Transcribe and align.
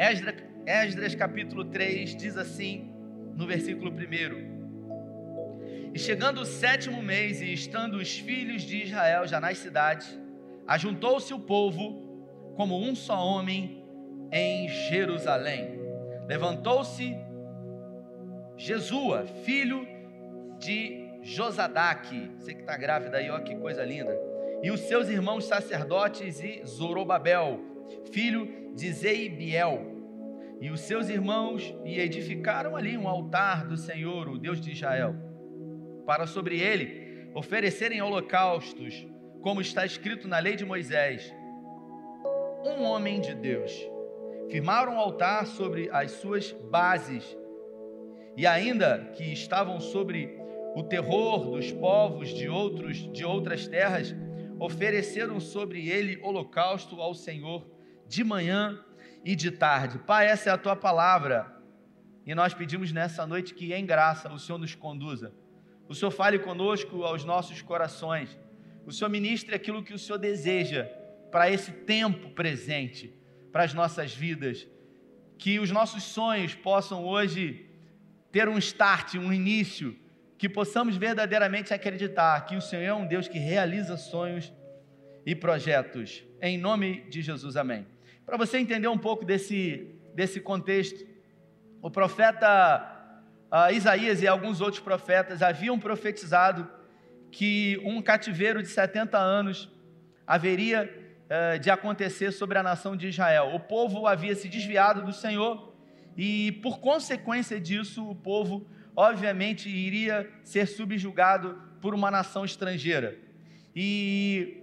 Esdras, 0.00 0.36
Esdras 0.64 1.14
capítulo 1.14 1.66
3 1.66 2.16
diz 2.16 2.38
assim, 2.38 2.90
no 3.36 3.46
versículo 3.46 3.90
1: 3.90 5.92
E 5.92 5.98
chegando 5.98 6.40
o 6.40 6.46
sétimo 6.46 7.02
mês, 7.02 7.42
e 7.42 7.52
estando 7.52 7.98
os 7.98 8.18
filhos 8.18 8.62
de 8.62 8.84
Israel 8.84 9.26
já 9.26 9.38
nas 9.38 9.58
cidades, 9.58 10.18
ajuntou-se 10.66 11.34
o 11.34 11.38
povo 11.38 12.54
como 12.56 12.80
um 12.80 12.94
só 12.94 13.22
homem 13.22 13.84
em 14.32 14.70
Jerusalém. 14.88 15.78
Levantou-se 16.26 17.14
Jesua, 18.56 19.26
filho 19.44 19.86
de 20.58 21.10
Josadaque, 21.22 22.30
você 22.38 22.54
que 22.54 22.60
está 22.60 22.78
grávida 22.78 23.18
aí, 23.18 23.28
ó 23.28 23.38
que 23.40 23.54
coisa 23.54 23.84
linda, 23.84 24.18
e 24.62 24.70
os 24.70 24.80
seus 24.80 25.10
irmãos 25.10 25.44
sacerdotes 25.44 26.40
e 26.40 26.62
Zorobabel, 26.64 27.60
filho 28.10 28.60
de 28.74 28.92
Zeibiel, 28.92 29.89
e 30.60 30.70
os 30.70 30.80
seus 30.80 31.08
irmãos, 31.08 31.74
e 31.84 31.98
edificaram 31.98 32.76
ali 32.76 32.96
um 32.96 33.08
altar 33.08 33.66
do 33.66 33.78
Senhor, 33.78 34.28
o 34.28 34.38
Deus 34.38 34.60
de 34.60 34.72
Israel, 34.72 35.14
para 36.04 36.26
sobre 36.26 36.60
ele 36.60 37.30
oferecerem 37.34 38.02
holocaustos, 38.02 39.06
como 39.40 39.62
está 39.62 39.86
escrito 39.86 40.28
na 40.28 40.38
lei 40.38 40.56
de 40.56 40.66
Moisés. 40.66 41.34
Um 42.62 42.82
homem 42.82 43.20
de 43.20 43.34
Deus. 43.34 43.72
Firmaram 44.50 44.96
um 44.96 44.98
altar 44.98 45.46
sobre 45.46 45.88
as 45.90 46.10
suas 46.10 46.52
bases, 46.70 47.38
e 48.36 48.46
ainda 48.46 49.10
que 49.14 49.32
estavam 49.32 49.80
sobre 49.80 50.38
o 50.74 50.82
terror 50.82 51.50
dos 51.50 51.72
povos 51.72 52.28
de 52.28 52.48
outros 52.48 53.10
de 53.12 53.24
outras 53.24 53.66
terras, 53.66 54.14
ofereceram 54.58 55.40
sobre 55.40 55.88
ele 55.88 56.20
holocausto 56.22 57.00
ao 57.00 57.14
Senhor 57.14 57.66
de 58.06 58.22
manhã 58.22 58.78
e 59.24 59.36
de 59.36 59.50
tarde. 59.50 59.98
Pai, 59.98 60.26
essa 60.26 60.50
é 60.50 60.52
a 60.52 60.58
tua 60.58 60.76
palavra. 60.76 61.56
E 62.26 62.34
nós 62.34 62.54
pedimos 62.54 62.92
nessa 62.92 63.26
noite 63.26 63.54
que 63.54 63.72
em 63.72 63.84
graça 63.84 64.32
o 64.32 64.38
Senhor 64.38 64.58
nos 64.58 64.74
conduza. 64.74 65.32
O 65.88 65.94
Senhor 65.94 66.10
fale 66.10 66.38
conosco 66.38 67.02
aos 67.02 67.24
nossos 67.24 67.62
corações. 67.62 68.38
O 68.86 68.92
Senhor 68.92 69.10
ministre 69.10 69.54
aquilo 69.54 69.82
que 69.82 69.94
o 69.94 69.98
Senhor 69.98 70.18
deseja 70.18 70.84
para 71.30 71.50
esse 71.50 71.72
tempo 71.72 72.30
presente, 72.30 73.14
para 73.52 73.64
as 73.64 73.74
nossas 73.74 74.14
vidas. 74.14 74.66
Que 75.38 75.58
os 75.58 75.70
nossos 75.70 76.02
sonhos 76.02 76.54
possam 76.54 77.04
hoje 77.04 77.68
ter 78.30 78.48
um 78.48 78.58
start, 78.58 79.14
um 79.14 79.32
início, 79.32 79.96
que 80.38 80.48
possamos 80.48 80.96
verdadeiramente 80.96 81.74
acreditar 81.74 82.46
que 82.46 82.56
o 82.56 82.62
Senhor 82.62 82.82
é 82.82 82.94
um 82.94 83.06
Deus 83.06 83.28
que 83.28 83.38
realiza 83.38 83.96
sonhos 83.96 84.52
e 85.26 85.34
projetos. 85.34 86.24
Em 86.40 86.56
nome 86.56 87.02
de 87.10 87.20
Jesus, 87.20 87.56
amém. 87.56 87.86
Para 88.30 88.36
você 88.36 88.58
entender 88.58 88.86
um 88.86 88.96
pouco 88.96 89.24
desse, 89.24 89.90
desse 90.14 90.38
contexto, 90.38 91.04
o 91.82 91.90
profeta 91.90 93.18
uh, 93.50 93.74
Isaías 93.74 94.22
e 94.22 94.28
alguns 94.28 94.60
outros 94.60 94.78
profetas 94.78 95.42
haviam 95.42 95.76
profetizado 95.80 96.70
que 97.32 97.82
um 97.84 98.00
cativeiro 98.00 98.62
de 98.62 98.68
70 98.68 99.18
anos 99.18 99.68
haveria 100.24 100.88
uh, 101.24 101.58
de 101.58 101.70
acontecer 101.70 102.30
sobre 102.30 102.56
a 102.56 102.62
nação 102.62 102.96
de 102.96 103.08
Israel. 103.08 103.52
O 103.52 103.58
povo 103.58 104.06
havia 104.06 104.36
se 104.36 104.48
desviado 104.48 105.02
do 105.02 105.12
Senhor 105.12 105.74
e 106.16 106.52
por 106.62 106.78
consequência 106.78 107.60
disso, 107.60 108.08
o 108.08 108.14
povo, 108.14 108.64
obviamente, 108.94 109.68
iria 109.68 110.30
ser 110.44 110.66
subjugado 110.66 111.60
por 111.80 111.96
uma 111.96 112.12
nação 112.12 112.44
estrangeira. 112.44 113.18
E 113.74 114.62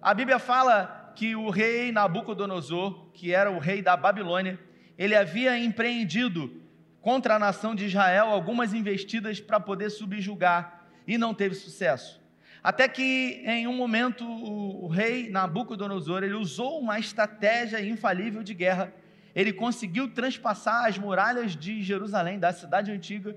a 0.00 0.14
Bíblia 0.14 0.38
fala 0.38 1.03
que 1.14 1.36
o 1.36 1.50
rei 1.50 1.92
Nabucodonosor, 1.92 3.10
que 3.12 3.32
era 3.32 3.50
o 3.50 3.58
rei 3.58 3.80
da 3.80 3.96
Babilônia, 3.96 4.58
ele 4.98 5.14
havia 5.14 5.58
empreendido 5.58 6.60
contra 7.00 7.36
a 7.36 7.38
nação 7.38 7.74
de 7.74 7.86
Israel 7.86 8.28
algumas 8.28 8.72
investidas 8.72 9.40
para 9.40 9.60
poder 9.60 9.90
subjugar 9.90 10.86
e 11.06 11.18
não 11.18 11.34
teve 11.34 11.54
sucesso. 11.54 12.22
Até 12.62 12.88
que 12.88 13.42
em 13.44 13.66
um 13.66 13.76
momento 13.76 14.24
o, 14.24 14.88
rei 14.88 15.28
Nabucodonosor 15.28 16.22
ele 16.22 16.34
usou 16.34 16.80
uma 16.80 16.98
estratégia 16.98 17.84
infalível 17.84 18.42
de 18.42 18.54
guerra 18.54 18.92
ele 19.34 19.52
conseguiu 19.52 20.08
transpassar 20.08 20.86
as 20.86 20.96
muralhas 20.96 21.56
de 21.56 21.82
Jerusalém, 21.82 22.38
da 22.38 22.52
cidade 22.52 22.92
antiga, 22.92 23.36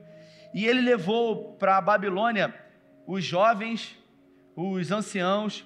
e 0.54 0.66
ele 0.66 0.82
levou 0.82 1.54
para 1.54 1.78
a 1.78 1.82
Babilônia 1.82 2.54
os 3.08 3.24
jovens, 3.24 3.98
os 4.56 4.92
anciãos, 4.92 5.66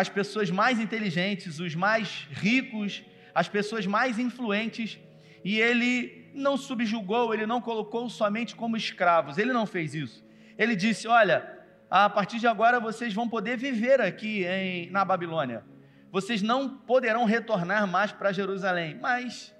as 0.00 0.08
pessoas 0.08 0.50
mais 0.50 0.78
inteligentes, 0.78 1.58
os 1.60 1.74
mais 1.74 2.26
ricos, 2.30 3.02
as 3.34 3.48
pessoas 3.48 3.86
mais 3.86 4.18
influentes, 4.18 4.98
e 5.44 5.60
ele 5.60 6.30
não 6.34 6.56
subjugou, 6.56 7.32
ele 7.34 7.46
não 7.46 7.60
colocou 7.60 8.08
somente 8.08 8.54
como 8.54 8.76
escravos, 8.76 9.38
ele 9.38 9.52
não 9.52 9.66
fez 9.66 9.94
isso. 9.94 10.24
Ele 10.56 10.74
disse: 10.74 11.08
Olha, 11.08 11.36
a 11.90 12.08
partir 12.08 12.38
de 12.38 12.46
agora 12.46 12.78
vocês 12.78 13.12
vão 13.12 13.28
poder 13.28 13.56
viver 13.56 14.00
aqui 14.00 14.44
em, 14.44 14.90
na 14.90 15.04
Babilônia 15.04 15.64
vocês 16.10 16.42
não 16.42 16.68
poderão 16.68 17.24
retornar 17.24 17.86
mais 17.86 18.12
para 18.12 18.32
Jerusalém. 18.32 18.98
Mas 19.00 19.54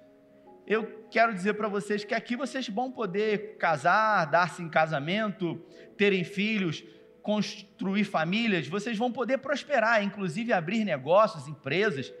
eu 0.65 1.05
quero 1.09 1.33
dizer 1.33 1.53
para 1.53 1.67
vocês 1.67 2.03
que 2.03 2.13
aqui 2.13 2.35
vocês 2.35 2.67
vão 2.67 2.91
poder 2.91 3.57
casar, 3.57 4.25
dar-se 4.25 4.61
em 4.61 4.69
casamento, 4.69 5.55
terem 5.97 6.23
filhos, 6.23 6.83
construir 7.21 8.03
famílias, 8.03 8.67
vocês 8.67 8.97
vão 8.97 9.11
poder 9.11 9.37
prosperar, 9.39 10.03
inclusive 10.03 10.53
abrir 10.53 10.83
negócios, 10.85 11.47
empresas. 11.47 12.13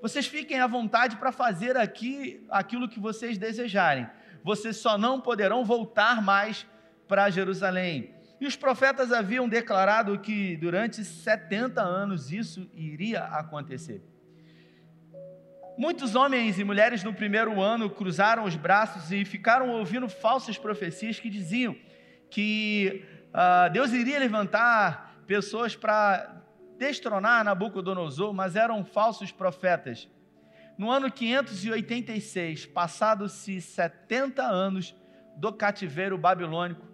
Vocês 0.00 0.26
fiquem 0.26 0.60
à 0.60 0.66
vontade 0.66 1.16
para 1.16 1.32
fazer 1.32 1.76
aqui 1.76 2.44
aquilo 2.50 2.88
que 2.88 3.00
vocês 3.00 3.38
desejarem. 3.38 4.06
Vocês 4.42 4.76
só 4.76 4.98
não 4.98 5.20
poderão 5.20 5.64
voltar 5.64 6.22
mais 6.22 6.66
para 7.08 7.30
Jerusalém. 7.30 8.14
E 8.40 8.46
os 8.46 8.56
profetas 8.56 9.12
haviam 9.12 9.48
declarado 9.48 10.18
que 10.18 10.56
durante 10.56 11.04
70 11.04 11.80
anos 11.80 12.30
isso 12.30 12.68
iria 12.74 13.24
acontecer. 13.24 14.02
Muitos 15.76 16.14
homens 16.14 16.58
e 16.58 16.64
mulheres 16.64 17.02
no 17.02 17.12
primeiro 17.12 17.60
ano 17.60 17.90
cruzaram 17.90 18.44
os 18.44 18.54
braços 18.54 19.10
e 19.10 19.24
ficaram 19.24 19.70
ouvindo 19.70 20.08
falsas 20.08 20.56
profecias 20.56 21.18
que 21.18 21.28
diziam 21.28 21.74
que 22.30 23.04
uh, 23.34 23.70
Deus 23.72 23.92
iria 23.92 24.18
levantar 24.18 25.16
pessoas 25.26 25.74
para 25.74 26.42
destronar 26.78 27.44
Nabucodonosor, 27.44 28.32
mas 28.32 28.56
eram 28.56 28.84
falsos 28.84 29.30
profetas. 29.30 30.08
No 30.76 30.90
ano 30.90 31.10
586, 31.10 32.66
passados-se 32.66 33.60
70 33.60 34.42
anos 34.42 34.94
do 35.36 35.52
cativeiro 35.52 36.16
babilônico, 36.16 36.86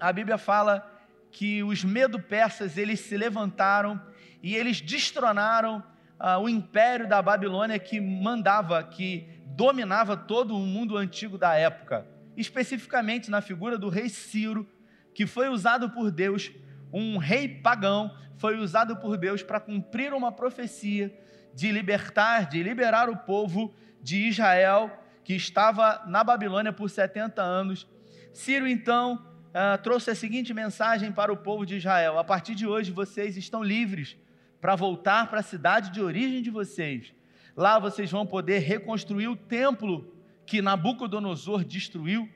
a 0.00 0.12
Bíblia 0.12 0.38
fala 0.38 0.88
que 1.30 1.62
os 1.62 1.84
medo-persas 1.84 2.76
eles 2.76 3.00
se 3.00 3.16
levantaram 3.16 4.00
e 4.42 4.54
eles 4.56 4.80
destronaram 4.80 5.82
ah, 6.18 6.38
o 6.38 6.48
império 6.48 7.08
da 7.08 7.20
Babilônia 7.20 7.78
que 7.78 8.00
mandava, 8.00 8.82
que 8.82 9.28
dominava 9.46 10.16
todo 10.16 10.56
o 10.56 10.60
mundo 10.60 10.96
antigo 10.96 11.36
da 11.36 11.54
época, 11.54 12.06
especificamente 12.36 13.30
na 13.30 13.40
figura 13.40 13.76
do 13.76 13.88
rei 13.88 14.08
Ciro, 14.08 14.68
que 15.18 15.26
foi 15.26 15.48
usado 15.48 15.90
por 15.90 16.12
Deus, 16.12 16.52
um 16.92 17.18
rei 17.18 17.48
pagão, 17.48 18.16
foi 18.36 18.56
usado 18.56 18.98
por 18.98 19.16
Deus 19.16 19.42
para 19.42 19.58
cumprir 19.58 20.12
uma 20.12 20.30
profecia 20.30 21.12
de 21.52 21.72
libertar, 21.72 22.48
de 22.48 22.62
liberar 22.62 23.10
o 23.10 23.16
povo 23.16 23.74
de 24.00 24.28
Israel 24.28 24.96
que 25.24 25.34
estava 25.34 26.04
na 26.06 26.22
Babilônia 26.22 26.72
por 26.72 26.88
70 26.88 27.42
anos. 27.42 27.84
Ciro 28.32 28.68
então 28.68 29.26
uh, 29.48 29.82
trouxe 29.82 30.12
a 30.12 30.14
seguinte 30.14 30.54
mensagem 30.54 31.10
para 31.10 31.32
o 31.32 31.36
povo 31.36 31.66
de 31.66 31.78
Israel: 31.78 32.16
a 32.16 32.22
partir 32.22 32.54
de 32.54 32.64
hoje 32.64 32.92
vocês 32.92 33.36
estão 33.36 33.60
livres 33.60 34.16
para 34.60 34.76
voltar 34.76 35.28
para 35.28 35.40
a 35.40 35.42
cidade 35.42 35.90
de 35.90 36.00
origem 36.00 36.40
de 36.42 36.50
vocês. 36.50 37.12
Lá 37.56 37.80
vocês 37.80 38.08
vão 38.08 38.24
poder 38.24 38.60
reconstruir 38.60 39.26
o 39.26 39.34
templo 39.34 40.14
que 40.46 40.62
Nabucodonosor 40.62 41.64
destruiu. 41.64 42.28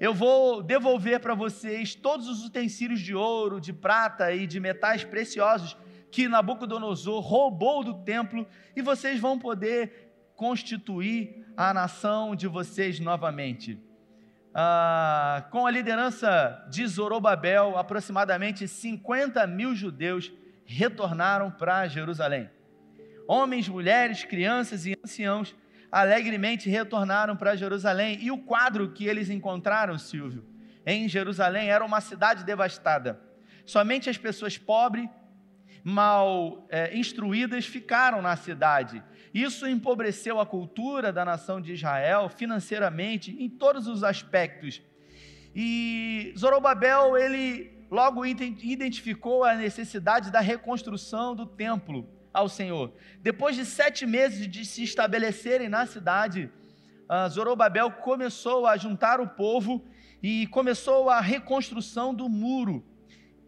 Eu 0.00 0.14
vou 0.14 0.62
devolver 0.62 1.20
para 1.20 1.34
vocês 1.34 1.94
todos 1.94 2.26
os 2.26 2.44
utensílios 2.44 3.00
de 3.00 3.14
ouro, 3.14 3.60
de 3.60 3.72
prata 3.72 4.32
e 4.32 4.46
de 4.46 4.58
metais 4.58 5.04
preciosos 5.04 5.76
que 6.10 6.26
Nabucodonosor 6.26 7.20
roubou 7.20 7.84
do 7.84 7.94
templo 8.02 8.46
e 8.74 8.80
vocês 8.80 9.20
vão 9.20 9.38
poder 9.38 10.10
constituir 10.34 11.46
a 11.54 11.74
nação 11.74 12.34
de 12.34 12.48
vocês 12.48 12.98
novamente 12.98 13.78
ah, 14.54 15.46
com 15.50 15.66
a 15.66 15.70
liderança 15.70 16.66
de 16.70 16.86
Zorobabel, 16.86 17.78
aproximadamente 17.78 18.66
50 18.66 19.46
mil 19.46 19.74
judeus 19.74 20.32
retornaram 20.64 21.50
para 21.50 21.86
Jerusalém. 21.88 22.50
Homens, 23.28 23.68
mulheres, 23.68 24.24
crianças 24.24 24.86
e 24.86 24.96
anciãos 25.04 25.54
alegremente 25.90 26.68
retornaram 26.68 27.36
para 27.36 27.56
Jerusalém. 27.56 28.18
E 28.20 28.30
o 28.30 28.38
quadro 28.38 28.92
que 28.92 29.06
eles 29.06 29.30
encontraram, 29.30 29.98
Silvio, 29.98 30.44
em 30.86 31.08
Jerusalém 31.08 31.68
era 31.68 31.84
uma 31.84 32.00
cidade 32.00 32.44
devastada. 32.44 33.20
Somente 33.64 34.08
as 34.08 34.16
pessoas 34.16 34.56
pobres, 34.56 35.08
mal 35.82 36.66
é, 36.68 36.96
instruídas 36.96 37.66
ficaram 37.66 38.20
na 38.20 38.36
cidade. 38.36 39.02
Isso 39.32 39.66
empobreceu 39.66 40.40
a 40.40 40.46
cultura 40.46 41.12
da 41.12 41.24
nação 41.24 41.60
de 41.60 41.72
Israel 41.72 42.28
financeiramente, 42.28 43.36
em 43.42 43.48
todos 43.48 43.86
os 43.86 44.02
aspectos. 44.02 44.82
E 45.54 46.32
Zorobabel, 46.36 47.16
ele 47.16 47.72
logo 47.90 48.24
identificou 48.24 49.44
a 49.44 49.54
necessidade 49.54 50.30
da 50.30 50.40
reconstrução 50.40 51.34
do 51.34 51.46
templo 51.46 52.19
ao 52.32 52.48
Senhor. 52.48 52.92
Depois 53.22 53.56
de 53.56 53.64
sete 53.64 54.06
meses 54.06 54.48
de 54.48 54.64
se 54.64 54.82
estabelecerem 54.82 55.68
na 55.68 55.86
cidade, 55.86 56.50
Zorobabel 57.28 57.90
começou 57.90 58.66
a 58.66 58.76
juntar 58.76 59.20
o 59.20 59.28
povo 59.28 59.84
e 60.22 60.46
começou 60.48 61.10
a 61.10 61.20
reconstrução 61.20 62.14
do 62.14 62.28
muro, 62.28 62.84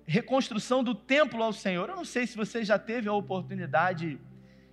reconstrução 0.05 0.82
do 0.82 0.94
templo 0.94 1.43
ao 1.43 1.52
Senhor. 1.52 1.88
Eu 1.88 1.96
não 1.96 2.05
sei 2.05 2.26
se 2.26 2.37
você 2.37 2.64
já 2.64 2.79
teve 2.79 3.08
a 3.08 3.12
oportunidade 3.12 4.19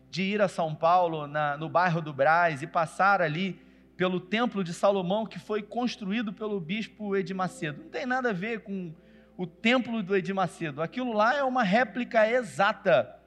de 0.09 0.23
ir 0.23 0.41
a 0.41 0.47
São 0.47 0.73
Paulo, 0.73 1.27
na, 1.27 1.55
no 1.55 1.69
bairro 1.69 2.01
do 2.01 2.11
Braz, 2.11 2.63
e 2.63 2.67
passar 2.67 3.21
ali 3.21 3.61
pelo 3.95 4.19
templo 4.19 4.63
de 4.63 4.73
Salomão, 4.73 5.25
que 5.25 5.37
foi 5.37 5.61
construído 5.61 6.33
pelo 6.33 6.59
bispo 6.59 7.15
Edir 7.15 7.35
Macedo. 7.35 7.83
Não 7.83 7.89
tem 7.89 8.05
nada 8.05 8.29
a 8.29 8.33
ver 8.33 8.61
com 8.61 8.91
o 9.37 9.45
templo 9.45 10.01
do 10.01 10.15
Edir 10.15 10.33
Macedo. 10.33 10.81
Aquilo 10.81 11.13
lá 11.13 11.35
é 11.35 11.43
uma 11.43 11.63
réplica 11.63 12.27
exata 12.27 13.18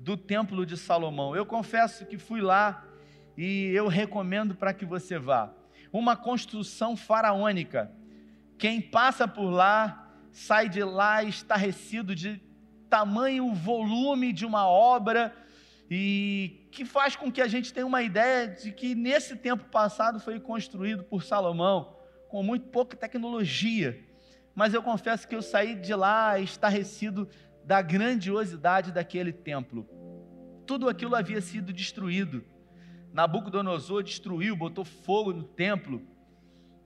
do 0.00 0.16
templo 0.16 0.64
de 0.64 0.76
Salomão. 0.76 1.36
Eu 1.36 1.44
confesso 1.44 2.06
que 2.06 2.16
fui 2.16 2.40
lá 2.40 2.84
e 3.36 3.66
eu 3.74 3.86
recomendo 3.86 4.54
para 4.54 4.72
que 4.72 4.86
você 4.86 5.18
vá. 5.18 5.52
Uma 5.92 6.16
construção 6.16 6.96
faraônica. 6.96 7.92
Quem 8.58 8.80
passa 8.80 9.28
por 9.28 9.50
lá 9.50 10.10
sai 10.32 10.68
de 10.68 10.82
lá 10.82 11.22
estarrecido 11.22 12.14
de 12.14 12.40
tamanho 12.88 13.52
volume 13.52 14.32
de 14.32 14.46
uma 14.46 14.66
obra 14.66 15.34
e 15.90 16.66
que 16.72 16.84
faz 16.84 17.14
com 17.14 17.30
que 17.30 17.42
a 17.42 17.48
gente 17.48 17.72
tenha 17.72 17.86
uma 17.86 18.02
ideia 18.02 18.48
de 18.48 18.72
que 18.72 18.94
nesse 18.94 19.36
tempo 19.36 19.64
passado 19.64 20.18
foi 20.18 20.40
construído 20.40 21.04
por 21.04 21.22
Salomão 21.22 21.96
com 22.28 22.42
muito 22.42 22.68
pouca 22.68 22.96
tecnologia. 22.96 24.02
Mas 24.54 24.72
eu 24.72 24.82
confesso 24.82 25.28
que 25.28 25.34
eu 25.34 25.42
saí 25.42 25.74
de 25.74 25.94
lá 25.94 26.38
estarrecido 26.38 27.28
da 27.70 27.80
grandiosidade 27.80 28.90
daquele 28.90 29.32
templo. 29.32 29.88
Tudo 30.66 30.88
aquilo 30.88 31.14
havia 31.14 31.40
sido 31.40 31.72
destruído. 31.72 32.44
Nabucodonosor 33.12 34.02
destruiu, 34.02 34.56
botou 34.56 34.84
fogo 34.84 35.32
no 35.32 35.44
templo. 35.44 36.02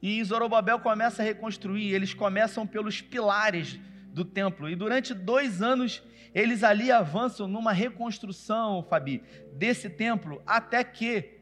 E 0.03 0.23
Zorobabel 0.23 0.79
começa 0.81 1.23
a 1.23 1.25
reconstruir. 1.25 1.95
Eles 1.95 2.13
começam 2.13 2.67
pelos 2.67 3.01
pilares 3.01 3.81
do 4.13 4.27
templo. 4.27 4.69
E 4.69 4.77
durante 4.77 5.15
dois 5.15 5.63
anos, 5.63 6.03
eles 6.35 6.63
ali 6.63 6.93
avançam 6.93 7.49
numa 7.49 7.73
reconstrução, 7.73 8.83
Fabi, 8.83 9.23
desse 9.55 9.89
templo, 9.89 10.43
até 10.47 10.85
que 10.85 11.39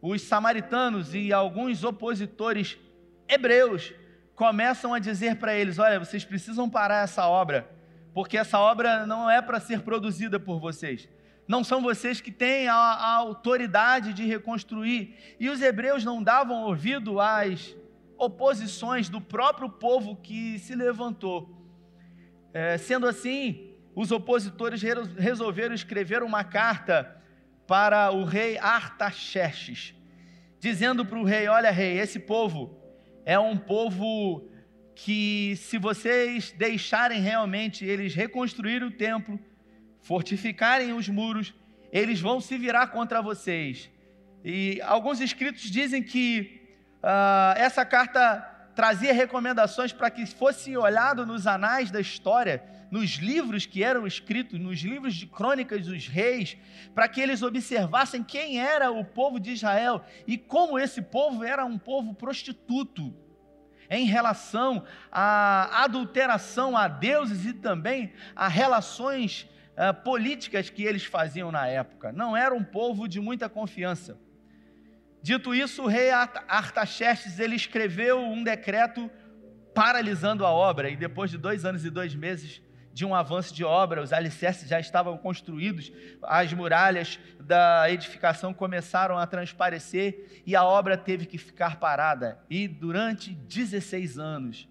os 0.00 0.22
samaritanos 0.22 1.14
e 1.14 1.30
alguns 1.30 1.84
opositores 1.84 2.78
hebreus 3.28 3.92
começam 4.34 4.94
a 4.94 4.98
dizer 4.98 5.36
para 5.36 5.54
eles: 5.54 5.78
olha, 5.78 5.98
vocês 5.98 6.24
precisam 6.24 6.70
parar 6.70 7.04
essa 7.04 7.28
obra, 7.28 7.78
porque 8.12 8.36
essa 8.36 8.58
obra 8.58 9.06
não 9.06 9.30
é 9.30 9.40
para 9.40 9.60
ser 9.60 9.82
produzida 9.82 10.38
por 10.38 10.58
vocês. 10.58 11.08
Não 11.46 11.64
são 11.64 11.82
vocês 11.82 12.20
que 12.20 12.30
têm 12.30 12.68
a, 12.68 12.74
a 12.74 13.14
autoridade 13.16 14.12
de 14.12 14.24
reconstruir. 14.24 15.16
E 15.38 15.48
os 15.48 15.60
hebreus 15.60 16.04
não 16.04 16.22
davam 16.22 16.62
ouvido 16.62 17.20
às 17.20 17.74
oposições 18.16 19.08
do 19.08 19.20
próprio 19.20 19.68
povo 19.68 20.16
que 20.16 20.58
se 20.58 20.74
levantou. 20.74 21.56
É, 22.52 22.76
sendo 22.78 23.06
assim, 23.06 23.74
os 23.94 24.12
opositores 24.12 24.82
resolveram 25.16 25.74
escrever 25.74 26.22
uma 26.22 26.44
carta 26.44 27.16
para 27.66 28.10
o 28.10 28.24
rei 28.24 28.58
Artaxerxes, 28.58 29.94
dizendo 30.58 31.04
para 31.04 31.18
o 31.18 31.24
rei: 31.24 31.48
Olha, 31.48 31.70
rei, 31.70 31.98
esse 31.98 32.18
povo 32.18 32.76
é 33.24 33.38
um 33.38 33.56
povo 33.56 34.49
que, 35.02 35.56
se 35.56 35.78
vocês 35.78 36.52
deixarem 36.52 37.22
realmente 37.22 37.86
eles 37.86 38.14
reconstruir 38.14 38.82
o 38.82 38.90
templo, 38.90 39.40
fortificarem 40.02 40.92
os 40.92 41.08
muros, 41.08 41.54
eles 41.90 42.20
vão 42.20 42.38
se 42.38 42.58
virar 42.58 42.88
contra 42.88 43.22
vocês. 43.22 43.90
E 44.44 44.78
alguns 44.82 45.18
escritos 45.20 45.62
dizem 45.62 46.02
que 46.02 46.60
uh, 47.02 47.56
essa 47.56 47.82
carta 47.84 48.40
trazia 48.74 49.14
recomendações 49.14 49.90
para 49.90 50.10
que 50.10 50.26
fosse 50.26 50.76
olhado 50.76 51.24
nos 51.24 51.46
anais 51.46 51.90
da 51.90 52.00
história, 52.00 52.62
nos 52.90 53.12
livros 53.12 53.64
que 53.64 53.82
eram 53.82 54.06
escritos, 54.06 54.60
nos 54.60 54.80
livros 54.80 55.14
de 55.14 55.26
crônicas 55.26 55.86
dos 55.86 56.06
reis, 56.06 56.58
para 56.94 57.08
que 57.08 57.22
eles 57.22 57.42
observassem 57.42 58.22
quem 58.22 58.60
era 58.60 58.90
o 58.90 59.02
povo 59.02 59.40
de 59.40 59.52
Israel 59.52 60.04
e 60.26 60.36
como 60.36 60.78
esse 60.78 61.00
povo 61.00 61.42
era 61.42 61.64
um 61.64 61.78
povo 61.78 62.12
prostituto 62.12 63.14
em 63.90 64.04
relação 64.04 64.84
à 65.10 65.82
adulteração 65.82 66.76
a 66.76 66.86
deuses 66.86 67.44
e 67.44 67.52
também 67.52 68.12
a 68.36 68.46
relações 68.46 69.50
uh, 69.72 69.92
políticas 70.02 70.70
que 70.70 70.84
eles 70.84 71.04
faziam 71.04 71.50
na 71.50 71.66
época. 71.66 72.12
Não 72.12 72.36
era 72.36 72.54
um 72.54 72.62
povo 72.62 73.08
de 73.08 73.20
muita 73.20 73.48
confiança. 73.48 74.16
Dito 75.20 75.54
isso, 75.54 75.82
o 75.82 75.86
rei 75.86 76.10
Artaxerxes 76.10 77.38
ele 77.38 77.56
escreveu 77.56 78.20
um 78.20 78.42
decreto 78.42 79.10
paralisando 79.74 80.46
a 80.46 80.50
obra 80.50 80.88
e 80.88 80.96
depois 80.96 81.30
de 81.30 81.36
dois 81.36 81.64
anos 81.64 81.84
e 81.84 81.90
dois 81.90 82.14
meses 82.14 82.62
de 82.92 83.04
um 83.04 83.14
avanço 83.14 83.54
de 83.54 83.64
obra, 83.64 84.02
os 84.02 84.12
alicerces 84.12 84.68
já 84.68 84.80
estavam 84.80 85.16
construídos, 85.16 85.92
as 86.22 86.52
muralhas 86.52 87.18
da 87.38 87.90
edificação 87.90 88.52
começaram 88.52 89.16
a 89.16 89.26
transparecer 89.26 90.42
e 90.46 90.56
a 90.56 90.64
obra 90.64 90.96
teve 90.96 91.26
que 91.26 91.38
ficar 91.38 91.76
parada. 91.78 92.38
E 92.48 92.66
durante 92.66 93.32
16 93.32 94.18
anos, 94.18 94.68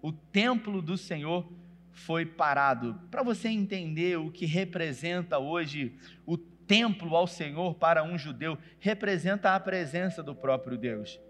o 0.00 0.12
templo 0.12 0.82
do 0.82 0.96
Senhor 0.96 1.50
foi 1.92 2.26
parado. 2.26 2.98
Para 3.10 3.22
você 3.22 3.48
entender 3.48 4.18
o 4.18 4.30
que 4.30 4.46
representa 4.46 5.38
hoje 5.38 5.96
o 6.26 6.36
templo 6.36 7.14
ao 7.16 7.26
Senhor 7.26 7.74
para 7.74 8.02
um 8.02 8.16
judeu 8.16 8.58
representa 8.80 9.54
a 9.54 9.60
presença 9.60 10.22
do 10.22 10.34
próprio 10.34 10.76
Deus. 10.76 11.20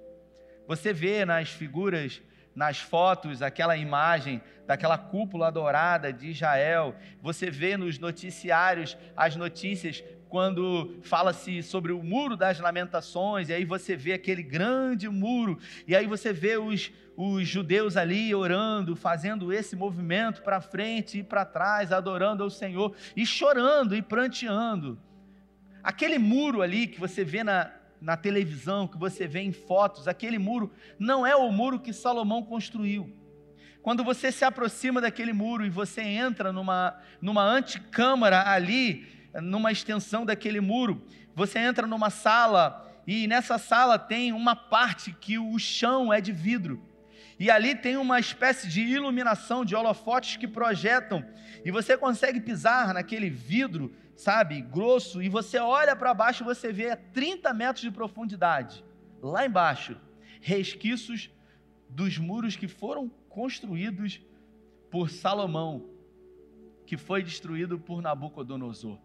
Você 0.67 0.93
vê 0.93 1.25
nas 1.25 1.51
figuras, 1.51 2.23
nas 2.55 2.79
fotos, 2.79 3.43
aquela 3.43 3.77
imagem 3.77 4.43
daquela 4.67 4.99
cúpula 4.99 5.51
dourada 5.51 6.13
de 6.13 6.31
Israel. 6.31 6.95
Você 7.21 7.51
vê 7.51 7.77
nos 7.77 7.99
noticiários 7.99 8.97
as 9.17 9.37
notícias 9.37 10.03
quando 10.29 10.97
fala-se 11.03 11.63
sobre 11.63 11.93
o 11.93 12.03
muro 12.03 12.39
das 12.39 12.59
lamentações, 12.59 13.51
e 13.51 13.53
aí 13.53 13.67
você 13.67 13.95
vê 13.95 14.15
aquele 14.15 14.43
grande 14.43 15.07
muro, 15.07 15.59
e 15.87 15.95
aí 15.95 16.07
você 16.07 16.33
vê 16.33 16.57
os, 16.57 16.91
os 17.15 17.47
judeus 17.47 17.99
ali 17.99 18.35
orando, 18.35 18.97
fazendo 18.97 19.53
esse 19.53 19.77
movimento 19.77 20.41
para 20.41 20.63
frente 20.63 21.19
e 21.19 21.23
para 21.23 21.45
trás, 21.45 21.93
adorando 21.93 22.43
ao 22.43 22.49
Senhor, 22.49 22.97
e 23.15 23.27
chorando 23.27 23.95
e 23.95 24.01
pranteando. 24.01 24.99
Aquele 25.83 26.19
muro 26.19 26.63
ali 26.63 26.87
que 26.87 26.99
você 26.99 27.23
vê 27.23 27.45
na, 27.45 27.71
na 28.03 28.17
televisão, 28.17 28.89
que 28.89 28.99
você 28.99 29.29
vê 29.29 29.41
em 29.41 29.53
fotos, 29.53 30.09
aquele 30.09 30.39
muro 30.39 30.73
não 30.99 31.25
é 31.25 31.37
o 31.37 31.51
muro 31.53 31.79
que 31.79 31.93
Salomão 31.93 32.43
construiu. 32.43 33.17
Quando 33.81 34.03
você 34.03 34.33
se 34.33 34.45
aproxima 34.45 35.01
daquele 35.01 35.33
muro 35.33 35.65
e 35.65 35.71
você 35.71 36.03
entra 36.03 36.53
numa, 36.53 36.99
numa 37.21 37.43
antecâmara 37.45 38.51
ali, 38.51 39.07
numa 39.41 39.71
extensão 39.71 40.27
daquele 40.27 40.61
muro, 40.61 41.03
você 41.35 41.61
entra 41.61 41.87
numa 41.87 42.11
sala 42.11 42.93
e 43.07 43.27
nessa 43.27 43.57
sala 43.57 43.99
tem 43.99 44.33
uma 44.33 44.55
parte 44.55 45.13
que 45.13 45.39
o 45.39 45.59
chão 45.59 46.13
é 46.13 46.21
de 46.21 46.33
vidro. 46.33 46.83
E 47.39 47.51
ali 47.51 47.75
tem 47.75 47.97
uma 47.97 48.21
espécie 48.21 48.69
de 48.69 48.81
iluminação 48.81 49.65
de 49.65 49.75
holofotes 49.75 50.37
que 50.37 50.47
projetam, 50.47 51.25
e 51.65 51.71
você 51.71 51.97
consegue 51.97 52.41
pisar 52.41 52.93
naquele 52.95 53.31
vidro 53.31 53.93
sabe, 54.23 54.61
grosso, 54.61 55.21
e 55.21 55.29
você 55.29 55.59
olha 55.59 55.97
para 55.97 56.15
baixo 56.15 56.45
e 56.45 56.47
você 56.47 56.73
vê 56.73 56.91
a 56.91 56.97
30 56.97 57.53
metros 57.53 57.83
de 57.83 57.91
profundidade, 57.91 58.85
lá 59.21 59.45
embaixo, 59.45 59.97
resquícios 60.41 61.29
dos 61.89 62.19
muros 62.19 62.55
que 62.55 62.69
foram 62.69 63.09
construídos 63.29 64.21
por 64.91 65.11
Salomão, 65.11 65.91
que 66.87 66.97
foi 66.97 67.23
destruído 67.25 67.81
por 67.81 68.01
Nabucodonosor. 68.01 68.97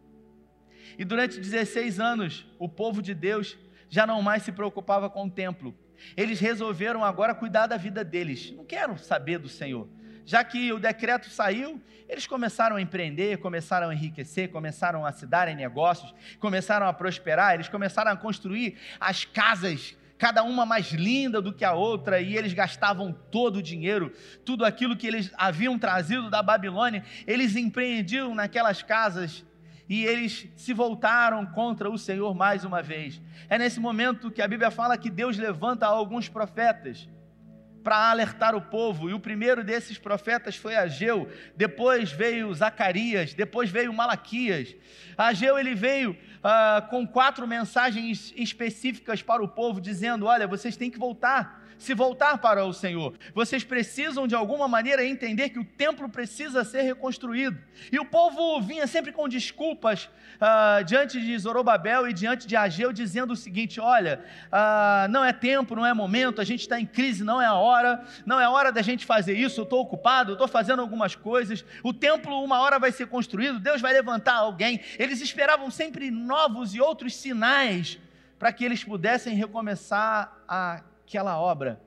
E 1.00 1.04
durante 1.04 1.40
16 1.40 2.00
anos, 2.00 2.46
o 2.60 2.70
povo 2.70 3.02
de 3.02 3.16
Deus 3.16 3.58
já 3.90 4.06
não 4.06 4.22
mais 4.22 4.44
se 4.44 4.52
preocupava 4.52 5.10
com 5.10 5.26
o 5.26 5.32
templo. 5.32 5.76
Eles 6.16 6.40
resolveram 6.40 7.04
agora 7.04 7.34
cuidar 7.34 7.66
da 7.66 7.76
vida 7.76 8.04
deles. 8.04 8.52
Não 8.52 8.64
quero 8.64 8.98
saber 9.00 9.40
do 9.40 9.50
Senhor 9.50 9.90
já 10.27 10.43
que 10.43 10.74
o 10.74 10.77
decreto 10.77 11.29
saiu, 11.29 11.81
eles 12.10 12.27
começaram 12.27 12.75
a 12.75 12.81
empreender, 12.81 13.38
começaram 13.38 13.88
a 13.88 13.93
enriquecer, 13.93 14.51
começaram 14.51 15.05
a 15.05 15.12
se 15.13 15.25
dar 15.25 15.48
em 15.48 15.55
negócios, 15.55 16.13
começaram 16.38 16.86
a 16.86 16.91
prosperar, 16.91 17.53
eles 17.53 17.69
começaram 17.69 18.12
a 18.12 18.17
construir 18.17 18.77
as 19.00 19.24
casas, 19.24 19.96
cada 20.17 20.43
uma 20.43 20.65
mais 20.65 20.91
linda 20.91 21.41
do 21.41 21.53
que 21.53 21.63
a 21.63 21.72
outra, 21.72 22.19
e 22.19 22.36
eles 22.36 22.51
gastavam 22.51 23.13
todo 23.31 23.60
o 23.60 23.63
dinheiro, 23.63 24.12
tudo 24.43 24.65
aquilo 24.65 24.98
que 24.98 25.07
eles 25.07 25.31
haviam 25.38 25.79
trazido 25.79 26.29
da 26.29 26.43
Babilônia, 26.43 27.05
eles 27.25 27.55
empreendiam 27.55 28.36
naquelas 28.36 28.84
casas. 28.84 29.46
e 29.89 30.03
eles 30.03 30.50
se 30.57 30.74
voltaram 30.74 31.46
contra 31.46 31.89
o 31.89 31.98
Senhor 31.98 32.36
mais 32.36 32.65
uma 32.65 32.84
vez. 32.84 33.22
É 33.48 33.57
nesse 33.57 33.79
momento 33.79 34.29
que 34.29 34.41
a 34.41 34.48
Bíblia 34.48 34.69
fala 34.69 34.98
que 34.98 35.10
Deus 35.10 35.38
levanta 35.38 35.86
alguns 35.86 36.27
profetas 36.27 37.07
para 37.88 38.12
alertar 38.12 38.53
o 38.53 38.60
povo, 38.60 39.10
e 39.10 39.13
o 39.13 39.20
primeiro 39.20 39.63
desses 39.63 39.98
profetas 39.98 40.58
foi 40.58 40.75
Ageu, 40.75 41.32
depois 41.56 42.12
veio 42.12 42.53
Zacarias, 42.53 43.34
depois 43.34 43.70
veio 43.70 43.94
Malaquias. 43.94 44.75
Ageu 45.17 45.58
ele 45.58 45.74
veio 45.74 46.13
ah, 46.44 46.86
com 46.89 47.08
quatro 47.08 47.48
mensagens 47.48 48.34
específicas 48.36 49.22
para 49.22 49.41
o 49.41 49.48
povo, 49.48 49.79
dizendo: 49.79 50.25
Olha, 50.25 50.46
vocês 50.46 50.75
têm 50.75 50.91
que 50.91 51.00
voltar 51.00 51.57
se 51.77 51.93
voltar 51.93 52.38
para 52.38 52.65
o 52.65 52.74
Senhor. 52.74 53.13
Vocês 53.34 53.63
precisam, 53.63 54.27
de 54.27 54.36
alguma 54.36 54.67
maneira, 54.67 55.05
entender 55.05 55.50
que 55.50 55.60
o 55.60 55.65
templo 55.65 56.10
precisa 56.10 56.63
ser 56.63 56.81
reconstruído. 56.81 57.57
E 57.91 58.00
o 58.00 58.05
povo 58.05 58.62
vinha 58.62 58.88
sempre 58.88 59.12
com 59.12 59.27
desculpas 59.27 60.05
uh, 60.05 60.84
diante 60.84 61.19
de 61.19 61.38
Zorobabel 61.38 62.07
e 62.07 62.13
diante 62.13 62.48
de 62.48 62.55
Ageu, 62.55 62.91
dizendo 62.91 63.34
o 63.34 63.36
seguinte: 63.36 63.79
olha, 63.79 64.24
uh, 64.48 65.10
não 65.10 65.24
é 65.24 65.31
tempo, 65.31 65.75
não 65.75 65.86
é 65.86 65.93
momento, 65.93 66.41
a 66.41 66.43
gente 66.43 66.62
está 66.62 66.79
em 66.79 66.86
crise, 66.86 67.24
não 67.24 67.41
é 67.41 67.46
a 67.46 67.53
hora, 67.53 68.03
não 68.25 68.39
é 68.39 68.46
a 68.46 68.50
hora 68.50 68.72
da 68.72 68.81
gente 68.81 69.05
fazer 69.05 69.34
isso, 69.34 69.60
eu 69.60 69.63
estou 69.63 69.81
ocupado, 69.81 70.31
eu 70.31 70.34
estou 70.34 70.48
fazendo 70.48 70.81
algumas 70.81 71.15
coisas. 71.15 71.63
O 71.84 71.93
templo, 71.93 72.43
uma 72.43 72.60
hora 72.60 72.79
vai 72.79 72.91
ser 72.91 73.07
construído, 73.07 73.60
Deus 73.60 73.81
vai 73.81 73.93
levantar 73.93 74.36
alguém. 74.36 74.79
Eles 74.98 75.22
esperavam 75.22 75.69
sempre 75.69 76.10
novos 76.10 76.74
e 76.74 76.81
outros 76.81 77.15
sinais 77.15 78.00
para 78.38 78.53
que 78.53 78.63
eles 78.63 78.84
pudessem 78.84 79.36
recomeçar 79.36 80.43
a 80.48 80.81
aquela 81.08 81.40
obra. 81.40 81.82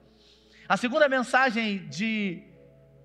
A 0.67 0.79
segunda 0.79 1.07
mensagem 1.07 1.87
de 1.89 2.43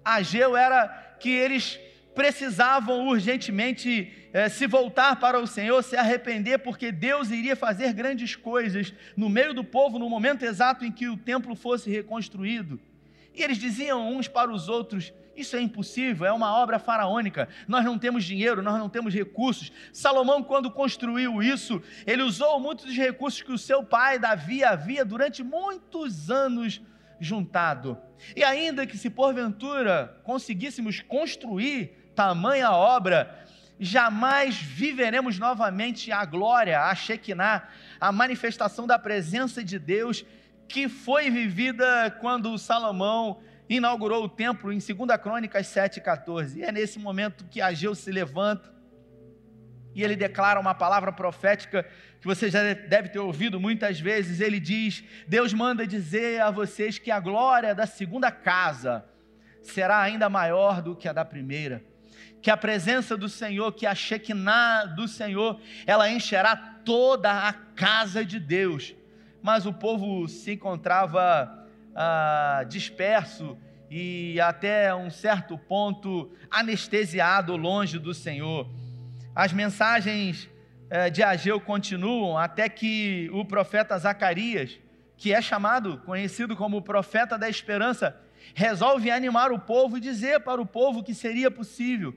Ageu 0.03 0.55
era 0.55 0.87
que 1.19 1.29
eles 1.29 1.77
precisavam 2.15 3.05
urgentemente 3.05 4.29
eh, 4.31 4.47
se 4.47 4.65
voltar 4.65 5.17
para 5.17 5.37
o 5.37 5.45
Senhor, 5.45 5.83
se 5.83 5.97
arrepender, 5.97 6.59
porque 6.59 6.89
Deus 6.89 7.31
iria 7.31 7.53
fazer 7.53 7.91
grandes 7.91 8.33
coisas 8.33 8.93
no 9.17 9.27
meio 9.27 9.53
do 9.53 9.61
povo 9.61 9.99
no 9.99 10.09
momento 10.09 10.45
exato 10.45 10.85
em 10.85 10.91
que 10.91 11.09
o 11.09 11.17
templo 11.17 11.53
fosse 11.53 11.89
reconstruído. 11.89 12.79
E 13.33 13.43
eles 13.43 13.57
diziam 13.57 14.15
uns 14.15 14.29
para 14.29 14.49
os 14.49 14.69
outros: 14.69 15.11
Isso 15.35 15.55
é 15.55 15.61
impossível, 15.61 16.25
é 16.25 16.31
uma 16.31 16.55
obra 16.55 16.79
faraônica. 16.79 17.49
Nós 17.67 17.83
não 17.83 17.99
temos 17.99 18.23
dinheiro, 18.23 18.61
nós 18.61 18.79
não 18.79 18.87
temos 18.87 19.13
recursos. 19.13 19.71
Salomão, 19.91 20.41
quando 20.41 20.71
construiu 20.71 21.43
isso, 21.43 21.81
ele 22.07 22.23
usou 22.23 22.59
muitos 22.59 22.85
dos 22.85 22.95
recursos 22.95 23.41
que 23.41 23.51
o 23.51 23.57
seu 23.57 23.83
pai, 23.83 24.17
Davi, 24.17 24.63
havia 24.63 25.03
durante 25.03 25.43
muitos 25.43 26.31
anos 26.31 26.81
juntado. 27.19 27.97
E 28.35 28.43
ainda 28.43 28.85
que 28.85 28.97
se 28.97 29.09
porventura 29.09 30.19
conseguíssemos 30.23 31.01
construir 31.01 32.11
tamanha 32.15 32.71
obra, 32.71 33.45
jamais 33.79 34.55
viveremos 34.55 35.37
novamente 35.37 36.11
a 36.11 36.23
glória, 36.23 36.81
a 36.81 36.95
Shekinah, 36.95 37.67
a 37.99 38.11
manifestação 38.11 38.87
da 38.87 38.97
presença 38.97 39.63
de 39.63 39.77
Deus 39.77 40.25
que 40.67 40.87
foi 40.87 41.29
vivida 41.29 42.09
quando 42.21 42.57
Salomão 42.57 43.39
inaugurou 43.69 44.23
o 44.23 44.29
templo 44.29 44.71
em 44.71 44.79
2 44.79 45.21
Crônicas 45.21 45.67
7,14. 45.67 46.57
E 46.57 46.63
é 46.63 46.71
nesse 46.71 46.99
momento 46.99 47.45
que 47.45 47.61
Ageu 47.61 47.95
se 47.95 48.11
levanta 48.11 48.73
e 49.93 50.03
ele 50.03 50.15
declara 50.15 50.59
uma 50.59 50.75
palavra 50.75 51.11
profética 51.11 51.87
que 52.19 52.27
você 52.27 52.49
já 52.49 52.73
deve 52.73 53.09
ter 53.09 53.19
ouvido 53.19 53.59
muitas 53.59 53.99
vezes. 53.99 54.41
Ele 54.41 54.59
diz: 54.59 55.03
Deus 55.27 55.53
manda 55.53 55.87
dizer 55.87 56.41
a 56.41 56.51
vocês 56.51 56.99
que 56.99 57.09
a 57.09 57.19
glória 57.19 57.73
da 57.73 57.85
segunda 57.85 58.29
casa 58.29 59.05
será 59.61 60.01
ainda 60.01 60.29
maior 60.29 60.81
do 60.81 60.95
que 60.95 61.07
a 61.07 61.13
da 61.13 61.23
primeira. 61.23 61.83
Que 62.41 62.51
a 62.51 62.57
presença 62.57 63.17
do 63.17 63.27
Senhor, 63.27 63.71
que 63.71 63.87
a 63.87 63.95
Shekinah 63.95 64.85
do 64.85 65.07
Senhor, 65.07 65.59
ela 65.87 66.09
encherá 66.09 66.55
toda 66.55 67.47
a 67.47 67.53
casa 67.53 68.23
de 68.23 68.39
Deus 68.39 68.93
mas 69.45 69.67
o 69.67 69.71
povo 69.71 70.27
se 70.27 70.53
encontrava 70.53 71.64
ah, 71.95 72.65
disperso 72.67 73.57
e 73.89 74.39
até 74.41 74.93
um 74.93 75.09
certo 75.09 75.57
ponto 75.57 76.31
anestesiado 76.51 77.55
longe 77.55 77.97
do 77.97 78.13
Senhor. 78.13 78.69
As 79.33 79.53
mensagens 79.53 80.49
eh, 80.89 81.09
de 81.09 81.23
Ageu 81.23 81.59
continuam 81.59 82.37
até 82.37 82.67
que 82.67 83.29
o 83.31 83.45
profeta 83.45 83.97
Zacarias, 83.97 84.79
que 85.17 85.33
é 85.33 85.41
chamado, 85.41 85.99
conhecido 85.99 86.55
como 86.55 86.77
o 86.77 86.81
profeta 86.81 87.37
da 87.37 87.49
esperança, 87.49 88.19
resolve 88.53 89.09
animar 89.09 89.51
o 89.51 89.59
povo 89.59 89.97
e 89.97 90.01
dizer 90.01 90.41
para 90.41 90.61
o 90.61 90.65
povo 90.65 91.03
que 91.03 91.13
seria 91.13 91.49
possível, 91.49 92.13